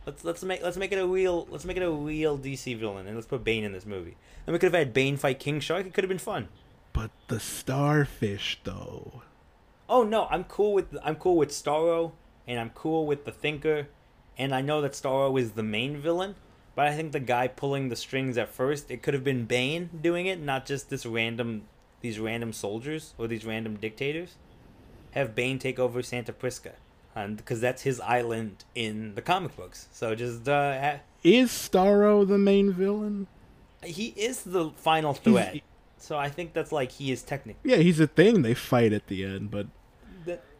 [0.07, 3.07] let's let's make let's make it a real let's make it a real DC villain,
[3.07, 4.17] and let's put Bane in this movie.
[4.45, 5.87] Then we could have had Bane fight King Shark.
[5.87, 6.49] It could have been fun.
[6.93, 9.23] But the starfish, though.
[9.89, 12.11] Oh no, I'm cool with I'm cool with Starro,
[12.47, 13.89] and I'm cool with the Thinker,
[14.39, 16.35] and I know that Starro is the main villain.
[16.75, 19.89] But I think the guy pulling the strings at first, it could have been Bane
[20.03, 21.63] doing it, not just this random,
[22.03, 24.35] these random soldiers or these random dictators.
[25.13, 26.73] Have Bane take over Santa Prisca,
[27.15, 29.89] and because that's his island in the comic books.
[29.91, 33.27] So just uh, ha- Is Starro the main villain?
[33.83, 35.61] he is the final threat.
[35.97, 37.71] so I think that's like he is technically.
[37.71, 39.67] Yeah, he's a thing they fight at the end, but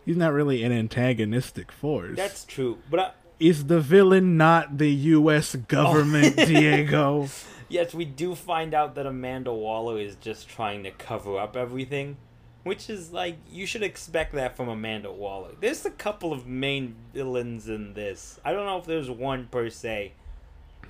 [0.07, 2.17] he's not really an antagonistic force.
[2.17, 3.01] that's true, but.
[3.01, 5.55] I, Is the villain not the U.S.
[5.57, 7.29] government, Diego?
[7.69, 12.17] Yes, we do find out that Amanda Waller is just trying to cover up everything,
[12.63, 15.51] which is like you should expect that from Amanda Waller.
[15.61, 18.41] There's a couple of main villains in this.
[18.45, 20.13] I don't know if there's one per se.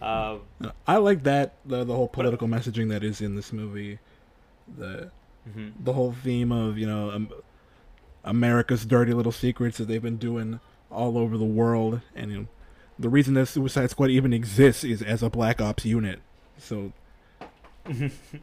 [0.01, 0.39] Uh,
[0.87, 3.99] I like that the the whole political messaging that is in this movie,
[4.77, 5.11] the
[5.49, 5.73] mhm.
[5.83, 7.31] the whole theme of you know um,
[8.27, 10.61] America's dirty little secrets that they've been doing
[10.91, 12.47] all over the world, and you know,
[12.99, 16.21] the reason that Suicide Squad even exists is as a Black Ops unit.
[16.59, 16.93] So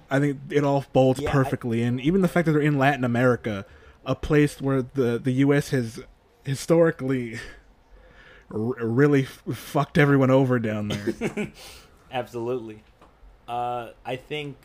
[0.09, 2.77] I think it all folds Yeah, I- perfectly, and even the fact that they're in
[2.77, 3.65] Latin America,
[4.05, 5.69] a place where the the U.S.
[5.69, 6.01] has
[6.45, 7.39] historically
[8.51, 11.51] r- really f- fucked everyone over down there.
[12.11, 12.83] Absolutely.
[13.47, 14.55] Uh, I think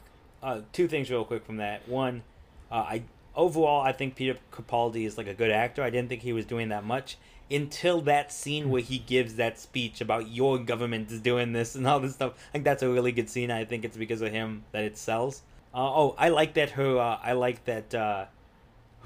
[0.43, 1.89] uh, two things real quick from that.
[1.89, 2.23] One,
[2.71, 3.03] uh, I
[3.39, 5.83] overall I think Peter Capaldi is like a good actor.
[5.83, 7.17] I didn't think he was doing that much
[7.51, 11.87] until that scene where he gives that speech about your government is doing this and
[11.87, 12.35] all this stuff.
[12.51, 13.51] I think that's a really good scene.
[13.51, 15.43] I think it's because of him that it sells.
[15.73, 16.99] Uh, oh, I like that her.
[16.99, 18.27] Uh, I like that uh,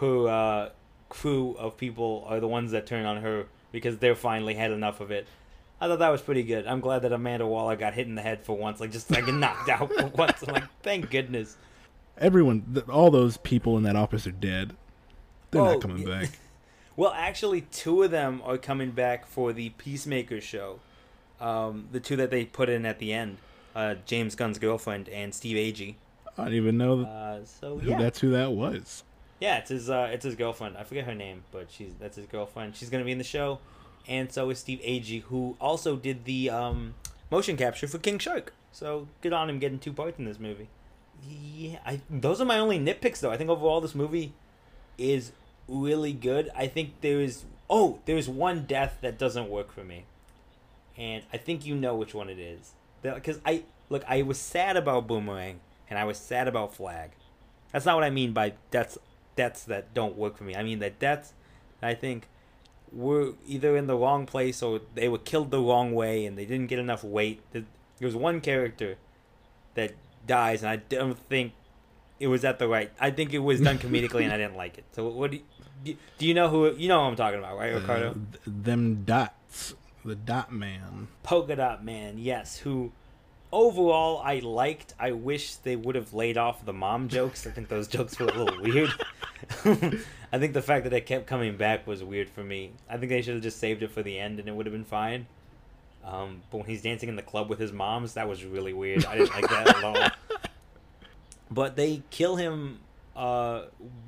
[0.00, 0.70] uh,
[1.08, 5.00] crew of people are the ones that turn on her because they're finally had enough
[5.00, 5.26] of it.
[5.80, 6.66] I thought that was pretty good.
[6.66, 9.26] I'm glad that Amanda Waller got hit in the head for once, like just like
[9.34, 10.42] knocked out for once.
[10.46, 11.56] I'm like, thank goodness.
[12.22, 14.74] Everyone, th- all those people in that office are dead.
[15.50, 16.20] They're Oh, not coming yeah.
[16.22, 16.30] back.
[16.94, 20.80] Well, actually, two of them are coming back for the Peacemaker show.
[21.40, 23.38] Um, the two that they put in at the end,
[23.74, 25.94] uh, James Gunn's girlfriend and Steve Agee.
[26.36, 29.04] I didn't even know that Uh, so who yeah, that's who that was.
[29.40, 30.76] yeah, it's his uh, it's his girlfriend.
[30.76, 32.76] I forget her name, but she's that's his girlfriend.
[32.76, 33.58] She's gonna be in the show,
[34.06, 36.94] and so is Steve Agee, who also did the um,
[37.30, 38.52] motion capture for King Shark.
[38.70, 40.68] So good on him getting two parts in this movie.
[41.28, 43.30] Yeah, I, those are my only nitpicks though.
[43.30, 44.32] I think overall this movie
[44.98, 45.32] is
[45.68, 46.50] really good.
[46.56, 50.04] I think there is oh there's one death that doesn't work for me,
[50.96, 52.72] and I think you know which one it is.
[53.02, 57.10] Because I look, I was sad about Boomerang, and I was sad about Flag.
[57.72, 58.98] That's not what I mean by deaths
[59.36, 60.56] deaths that don't work for me.
[60.56, 61.34] I mean that deaths
[61.80, 62.28] I think
[62.92, 66.44] were either in the wrong place or they were killed the wrong way and they
[66.44, 67.40] didn't get enough weight.
[67.52, 67.64] There
[67.98, 68.96] there was one character
[69.74, 69.92] that
[70.26, 71.52] dies, and I don't think
[72.20, 72.90] it was at the right.
[73.00, 74.84] I think it was done comedically, and I didn't like it.
[74.92, 75.40] So what do
[75.84, 78.10] you, do you know who you know who I'm talking about, right, Ricardo?
[78.10, 81.08] Uh, th- them dots, the dot man.
[81.22, 82.92] Polka Dot Man, yes, who
[83.52, 84.94] overall I liked.
[84.98, 87.46] I wish they would have laid off the mom jokes.
[87.46, 88.90] I think those jokes were a little weird.
[90.32, 92.72] I think the fact that it kept coming back was weird for me.
[92.88, 94.72] I think they should have just saved it for the end and it would have
[94.72, 95.26] been fine.
[96.04, 99.04] Um, but when he's dancing in the club with his moms, that was really weird.
[99.06, 100.08] I didn't like that at all.
[101.50, 102.80] But they kill him
[103.14, 103.64] uh,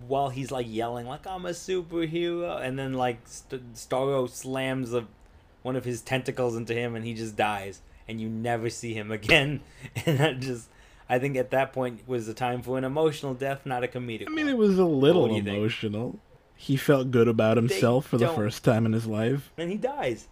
[0.09, 5.07] while he's like yelling like I'm a superhero, and then like St- Starro slams a,
[5.62, 9.11] one of his tentacles into him, and he just dies, and you never see him
[9.12, 9.61] again.
[10.07, 10.68] And I just,
[11.09, 14.24] I think at that point was the time for an emotional death, not a comedic.
[14.26, 14.55] I mean, one.
[14.55, 15.59] it was a little What do you think?
[15.59, 16.18] emotional.
[16.57, 19.53] He felt good about himself for the don't- first time in his life.
[19.59, 20.28] and he dies,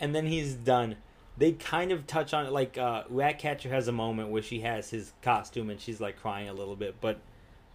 [0.00, 0.96] and then he's done.
[1.36, 4.90] They kind of touch on it, like uh, Ratcatcher has a moment where she has
[4.90, 7.20] his costume and she's like crying a little bit, but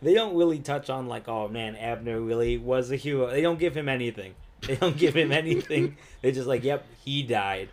[0.02, 3.30] they don't really touch on like, oh man, Abner really was a hero.
[3.30, 4.36] They don't give him anything.
[4.68, 5.98] They don't give him anything.
[6.22, 7.70] They're just like, yep, he died.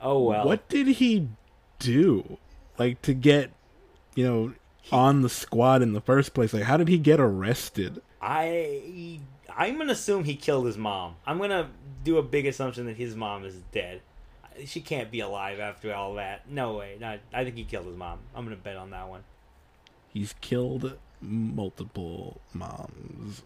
[0.00, 0.44] Oh well.
[0.44, 1.28] What did he
[1.78, 2.38] do?
[2.76, 3.52] Like to get,
[4.16, 4.54] you know,
[4.90, 6.52] on the squad in the first place?
[6.52, 8.02] Like, how did he get arrested?
[8.20, 9.20] I
[9.56, 11.16] I'm gonna assume he killed his mom.
[11.26, 11.70] I'm gonna
[12.02, 14.00] do a big assumption that his mom is dead.
[14.66, 16.48] She can't be alive after all that.
[16.48, 16.96] No way.
[17.00, 17.20] Not.
[17.32, 18.18] I think he killed his mom.
[18.34, 19.24] I'm gonna bet on that one.
[20.12, 23.42] He's killed multiple moms.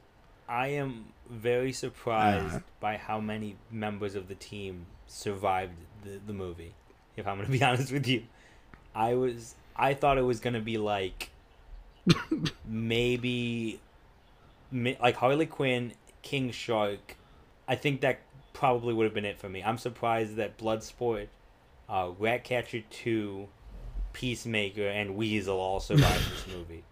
[0.49, 2.61] I am very surprised Uh.
[2.81, 5.73] by how many members of the team survived
[6.05, 6.75] the, the movie.
[7.17, 8.23] If I'm going to be honest with you,
[8.95, 11.31] I was I thought it was gonna be like
[12.67, 13.81] maybe
[14.73, 15.93] like Harley Quinn,
[16.23, 17.17] King Shark.
[17.67, 18.21] I think that
[18.53, 19.63] probably would have been it for me.
[19.63, 21.29] I'm surprised that Bloodsport,
[21.89, 23.49] uh, Ratcatcher two,
[24.13, 26.85] Peacemaker, and Weasel all survived this movie.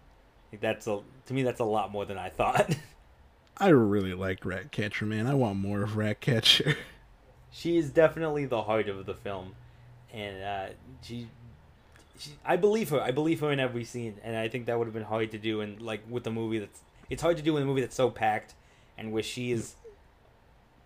[0.51, 2.75] Like that's a to me that's a lot more than I thought.
[3.57, 5.25] I really liked Ratcatcher, man.
[5.25, 6.77] I want more of Ratcatcher.
[7.51, 9.55] she is definitely the heart of the film,
[10.13, 10.67] and uh,
[11.01, 11.27] she,
[12.19, 13.01] she, I believe her.
[13.01, 15.39] I believe her in every scene, and I think that would have been hard to
[15.39, 15.61] do.
[15.61, 18.09] And like with the movie, that's it's hard to do in a movie that's so
[18.09, 18.53] packed,
[18.97, 19.75] and where she is,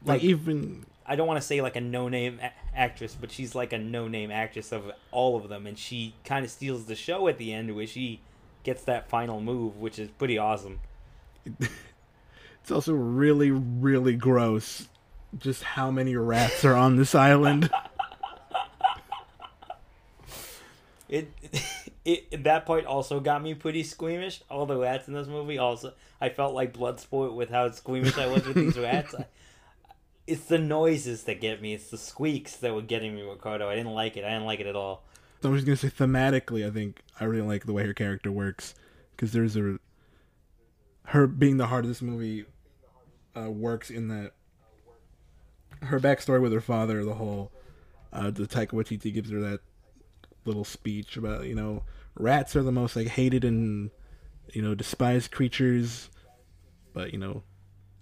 [0.05, 3.73] like, even I don't want to say like a no-name a- actress, but she's like
[3.73, 7.37] a no-name actress of all of them, and she kind of steals the show at
[7.37, 8.21] the end, where she
[8.63, 10.79] gets that final move, which is pretty awesome.
[11.59, 14.87] it's also really, really gross
[15.39, 17.69] just how many rats are on this island.
[21.11, 21.29] It,
[22.03, 24.41] it that part also got me pretty squeamish.
[24.49, 28.27] All the rats in this movie also, I felt like Bloodsport with how squeamish I
[28.27, 29.13] was with these rats.
[29.13, 29.25] I,
[30.27, 31.73] it's the noises that get me.
[31.73, 33.69] It's the squeaks that were getting me, Ricardo.
[33.69, 34.23] I didn't like it.
[34.23, 35.03] I didn't like it at all.
[35.41, 38.31] So I'm just gonna say thematically, I think I really like the way her character
[38.31, 38.75] works
[39.11, 39.79] because there's a
[41.05, 42.45] her being the heart of this movie
[43.35, 44.33] uh, works in that
[45.83, 47.51] her backstory with her father, the whole
[48.13, 49.61] uh, the Taika Waititi gives her that
[50.45, 51.83] little speech about you know
[52.15, 53.91] rats are the most like hated and
[54.53, 56.09] you know despised creatures,
[56.93, 57.43] but you know,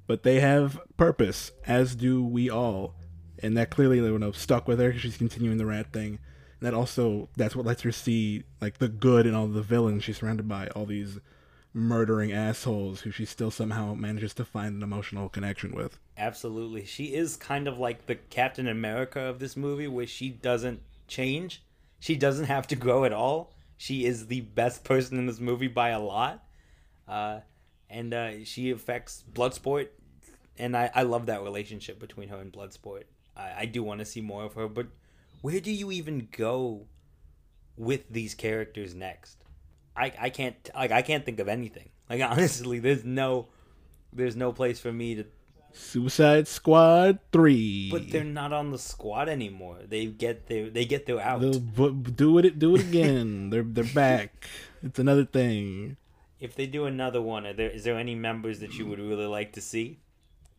[0.08, 2.96] but they have purpose as do we all,
[3.42, 4.88] and that clearly you know stuck with her.
[4.88, 6.20] Because she's continuing the rat thing
[6.62, 10.18] that also that's what lets her see like the good and all the villains she's
[10.18, 11.18] surrounded by all these
[11.74, 17.14] murdering assholes who she still somehow manages to find an emotional connection with Absolutely, she
[17.14, 21.64] is kind of like the Captain America of this movie, where she doesn't change.
[22.00, 23.54] She doesn't have to grow at all.
[23.78, 26.44] She is the best person in this movie by a lot,
[27.08, 27.40] uh,
[27.90, 29.88] and uh, she affects Bloodsport,
[30.58, 33.04] and I, I love that relationship between her and Bloodsport.
[33.38, 34.88] I, I do want to see more of her, but
[35.42, 36.88] where do you even go
[37.78, 39.38] with these characters next?
[39.96, 41.90] I, I can't like I can't think of anything.
[42.10, 43.48] Like honestly, there's no
[44.12, 45.26] there's no place for me to
[45.74, 49.78] suicide squad 3 but they're not on the squad anymore.
[49.88, 51.42] They get their they get their out.
[51.42, 51.60] They'll
[51.92, 54.48] do it do it again they're they're back
[54.84, 55.98] it's another thing
[56.40, 59.26] If they do another one, are there is there any members that you would really
[59.28, 60.00] like to see?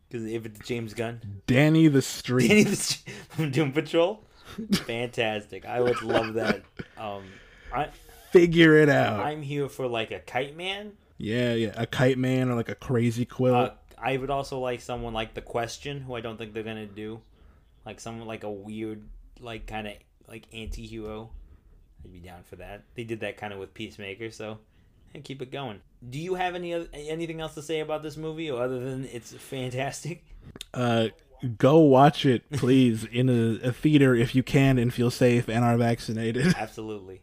[0.07, 2.75] Because if it's James Gunn, danny the street Danny the
[3.29, 4.23] from Doom Patrol,
[4.85, 5.65] fantastic.
[5.65, 6.63] I would love that.
[6.97, 7.23] Um,
[7.73, 7.89] I
[8.31, 10.93] figure it out I'm here for like a Kite Man.
[11.17, 14.81] yeah yeah a kite man or like a crazy quilt Uh, I would also like
[14.81, 17.21] someone like the Question, who I don't think they're gonna do,
[17.85, 19.03] like someone like a weird,
[19.39, 19.93] like kind of
[20.27, 21.29] like anti-hero.
[22.03, 22.83] I'd be down for that.
[22.95, 24.59] They did that kind of with Peacemaker, so
[25.13, 25.81] and keep it going.
[26.09, 29.05] Do you have any oth- anything else to say about this movie, or other than
[29.05, 30.23] it's fantastic?
[30.73, 31.09] uh
[31.57, 35.65] go watch it please in a, a theater if you can and feel safe and
[35.65, 37.21] are vaccinated Absolutely,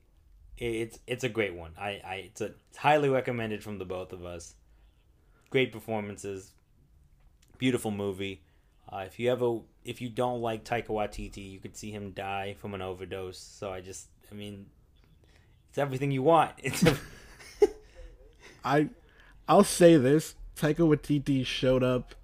[0.56, 1.72] it's it's a great one.
[1.78, 4.54] I, I it's a it's highly recommended from the both of us.
[5.50, 6.52] Great performances,
[7.58, 8.42] beautiful movie.
[8.90, 12.56] Uh, if you ever if you don't like Taika Waititi, you could see him die
[12.58, 13.38] from an overdose.
[13.38, 14.66] So I just I mean,
[15.68, 16.52] it's everything you want.
[16.62, 16.96] It's a,
[18.64, 18.88] I
[19.46, 22.14] I'll say this: Taika Waititi showed up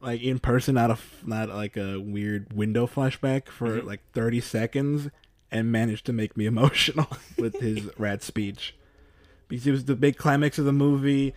[0.00, 5.08] like in person, out of not like a weird window flashback for like thirty seconds,
[5.50, 7.08] and managed to make me emotional
[7.38, 8.74] with his rat speech.
[9.48, 11.34] Because it was the big climax of the movie.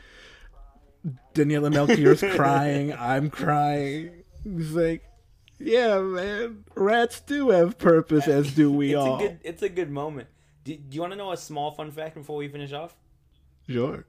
[1.33, 2.93] Daniela Melchior's crying.
[2.93, 4.23] I'm crying.
[4.43, 5.03] He's like,
[5.59, 9.69] "Yeah, man, rats do have purpose, as do we it's all." a good it's a
[9.69, 10.27] good moment.
[10.63, 12.95] Do, do you want to know a small fun fact before we finish off?
[13.67, 14.05] Sure.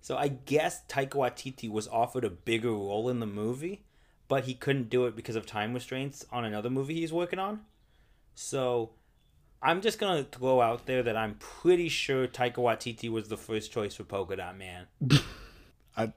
[0.00, 3.84] So I guess Taika Waititi was offered a bigger role in the movie,
[4.28, 7.60] but he couldn't do it because of time restraints on another movie he's working on.
[8.34, 8.90] So
[9.62, 13.72] I'm just gonna throw out there that I'm pretty sure Taika Waititi was the first
[13.72, 14.86] choice for Polka Dot Man.
[15.96, 16.12] I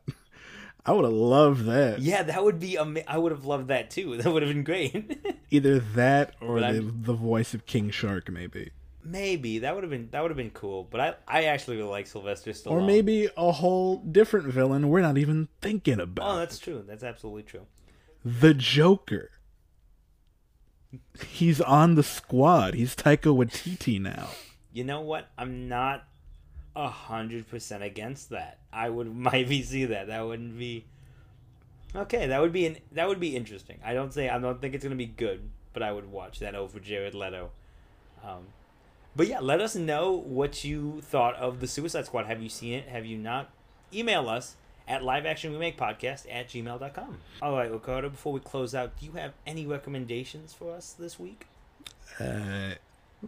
[0.85, 1.99] I would have loved that.
[1.99, 4.17] Yeah, that would be ama- I would have loved that too.
[4.21, 5.19] That would have been great.
[5.51, 8.71] Either that or the, the voice of King Shark, maybe.
[9.03, 10.83] maybe that would have been that would have been cool.
[10.89, 12.71] But I I actually really like Sylvester Stallone.
[12.71, 16.29] Or maybe a whole different villain we're not even thinking about.
[16.35, 16.83] Oh, that's true.
[16.87, 17.65] That's absolutely true.
[18.23, 19.31] the Joker.
[21.25, 22.73] He's on the squad.
[22.73, 24.29] He's Taika Waititi now.
[24.71, 25.29] You know what?
[25.37, 26.06] I'm not
[26.77, 28.59] a hundred percent against that.
[28.71, 30.07] I would maybe see that.
[30.07, 30.85] That wouldn't be
[31.95, 32.27] okay.
[32.27, 33.79] That would be an that would be interesting.
[33.83, 36.55] I don't say I don't think it's gonna be good, but I would watch that
[36.55, 37.49] over Jared Leto.
[38.23, 38.47] Um,
[39.15, 42.27] but yeah, let us know what you thought of the Suicide Squad.
[42.27, 42.87] Have you seen it?
[42.87, 43.49] Have you not?
[43.93, 44.55] Email us
[44.87, 47.17] at liveactionremake.podcast at gmail.com.
[47.41, 51.19] All right, Ricardo, before we close out, do you have any recommendations for us this
[51.19, 51.47] week?
[52.19, 52.75] Uh,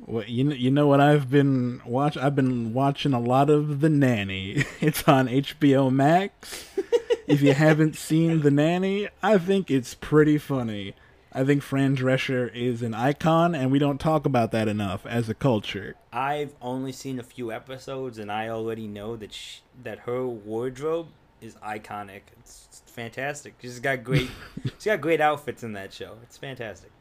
[0.06, 2.18] well, you know, you know what I've been watch.
[2.18, 4.66] I've been watching a lot of The Nanny.
[4.82, 6.70] It's on HBO Max.
[7.28, 10.96] if you haven't seen The Nanny, I think it's pretty funny.
[11.32, 15.30] I think Fran Drescher is an icon, and we don't talk about that enough as
[15.30, 15.96] a culture.
[16.12, 21.08] I've only seen a few episodes, and I already know that sh that her wardrobe
[21.40, 22.22] is iconic.
[22.40, 23.56] It's, it's fantastic.
[23.62, 24.30] She's got great.
[24.64, 26.18] she's got great outfits in that show.
[26.24, 26.92] It's fantastic.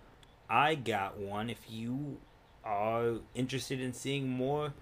[0.50, 1.48] I got one.
[1.48, 2.18] If you
[2.68, 4.74] are interested in seeing more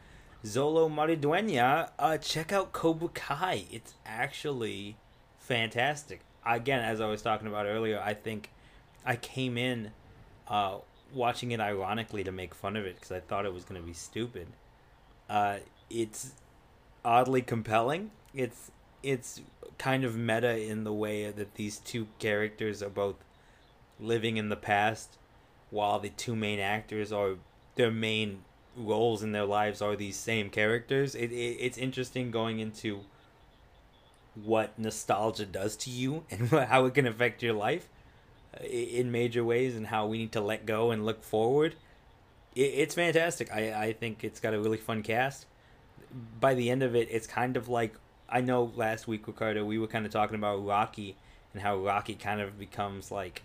[0.45, 3.65] Xolo Maridueña, uh, check out Cobra Kai.
[3.71, 4.97] It's actually
[5.39, 6.21] fantastic.
[6.45, 8.51] Again, as I was talking about earlier, I think
[9.05, 9.93] I came in
[10.49, 10.79] uh,
[11.13, 13.87] watching it ironically to make fun of it because I thought it was going to
[13.87, 14.49] be stupid.
[15.31, 15.59] Uh,
[15.89, 16.33] it's
[17.05, 18.11] oddly compelling.
[18.35, 18.71] It's
[19.03, 19.41] it's
[19.79, 23.17] kind of meta in the way that these two characters are both
[24.01, 25.17] living in the past,
[25.71, 27.37] while the two main actors are
[27.77, 28.43] their main
[28.77, 31.15] roles in their lives are these same characters.
[31.15, 33.03] It, it it's interesting going into
[34.35, 37.89] what nostalgia does to you and how it can affect your life
[38.63, 41.75] in major ways and how we need to let go and look forward.
[42.55, 43.53] It, It's fantastic.
[43.53, 45.47] I, I think it's got a really fun cast.
[46.41, 47.95] By the end of it, it's kind of like
[48.29, 51.17] I know last week, Ricardo, we were kind of talking about Rocky
[51.53, 53.43] and how Rocky kind of becomes like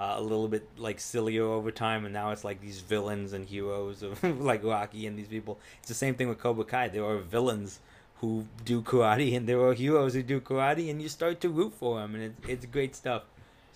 [0.00, 3.46] uh, a little bit like sillier over time, and now it's like these villains and
[3.46, 5.60] heroes of like Rocky and these people.
[5.80, 6.88] It's the same thing with Cobra Kai.
[6.88, 7.80] There are villains
[8.16, 11.74] who do karate, and there are heroes who do karate, and you start to root
[11.74, 13.24] for them, and it's it's great stuff.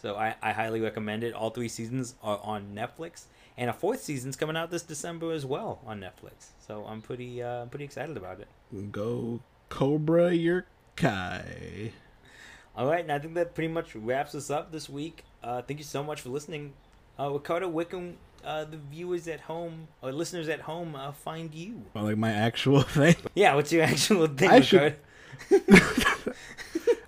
[0.00, 1.34] So I, I highly recommend it.
[1.34, 3.24] All three seasons are on Netflix,
[3.58, 6.52] and a fourth season's coming out this December as well on Netflix.
[6.66, 8.92] So I'm pretty uh, pretty excited about it.
[8.92, 10.64] Go Cobra your
[10.96, 11.92] Kai.
[12.76, 15.22] All right, and I think that pretty much wraps us up this week.
[15.42, 16.72] Uh, thank you so much for listening.
[17.18, 21.54] Uh, Ricardo, where can uh, the viewers at home or listeners at home uh, find
[21.54, 21.82] you?
[21.94, 23.14] Well, like my actual thing.
[23.34, 24.96] Yeah, what's your actual thing, I Ricardo?
[25.50, 25.62] should-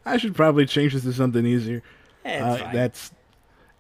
[0.06, 1.82] I should probably change this to something easier.
[2.24, 3.10] Yeah, Uh, that's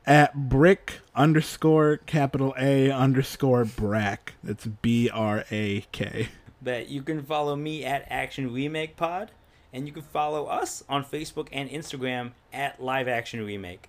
[0.06, 4.34] at brick underscore capital A underscore brack.
[4.42, 6.28] That's B R A K.
[6.62, 9.30] that you can follow me at Action Remake Pod,
[9.72, 13.88] and you can follow us on Facebook and Instagram at Live Action Remake.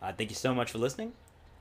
[0.00, 1.12] Uh, thank you so much for listening.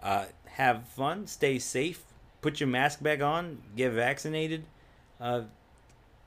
[0.01, 2.03] Uh, have fun, stay safe,
[2.41, 4.63] put your mask back on, get vaccinated.
[5.19, 5.41] Uh,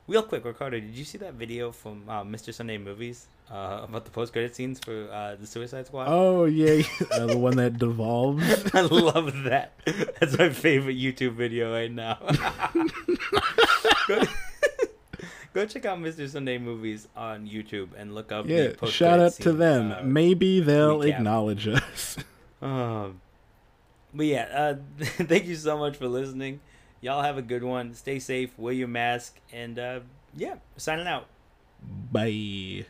[0.06, 2.52] real quick, Ricardo, did you see that video from uh, Mr.
[2.52, 6.06] Sunday Movies uh, about the post credit scenes for uh, the Suicide Squad?
[6.08, 6.82] Oh yeah,
[7.12, 8.42] uh, the one that devolves.
[8.74, 9.72] I love that.
[10.18, 12.18] That's my favorite YouTube video right now.
[15.52, 16.28] go, check out Mr.
[16.28, 18.46] Sunday Movies on YouTube and look up.
[18.48, 19.92] Yeah, the shout out to them.
[19.92, 21.16] uh, Maybe they'll recap.
[21.16, 22.16] acknowledge us.
[22.62, 23.20] um,
[24.14, 24.74] but yeah, uh,
[25.04, 26.60] thank you so much for listening.
[27.00, 27.94] Y'all have a good one.
[27.94, 28.50] Stay safe.
[28.58, 29.38] Wear your mask.
[29.52, 30.00] And uh,
[30.36, 31.26] yeah, signing out.
[32.12, 32.84] Bye.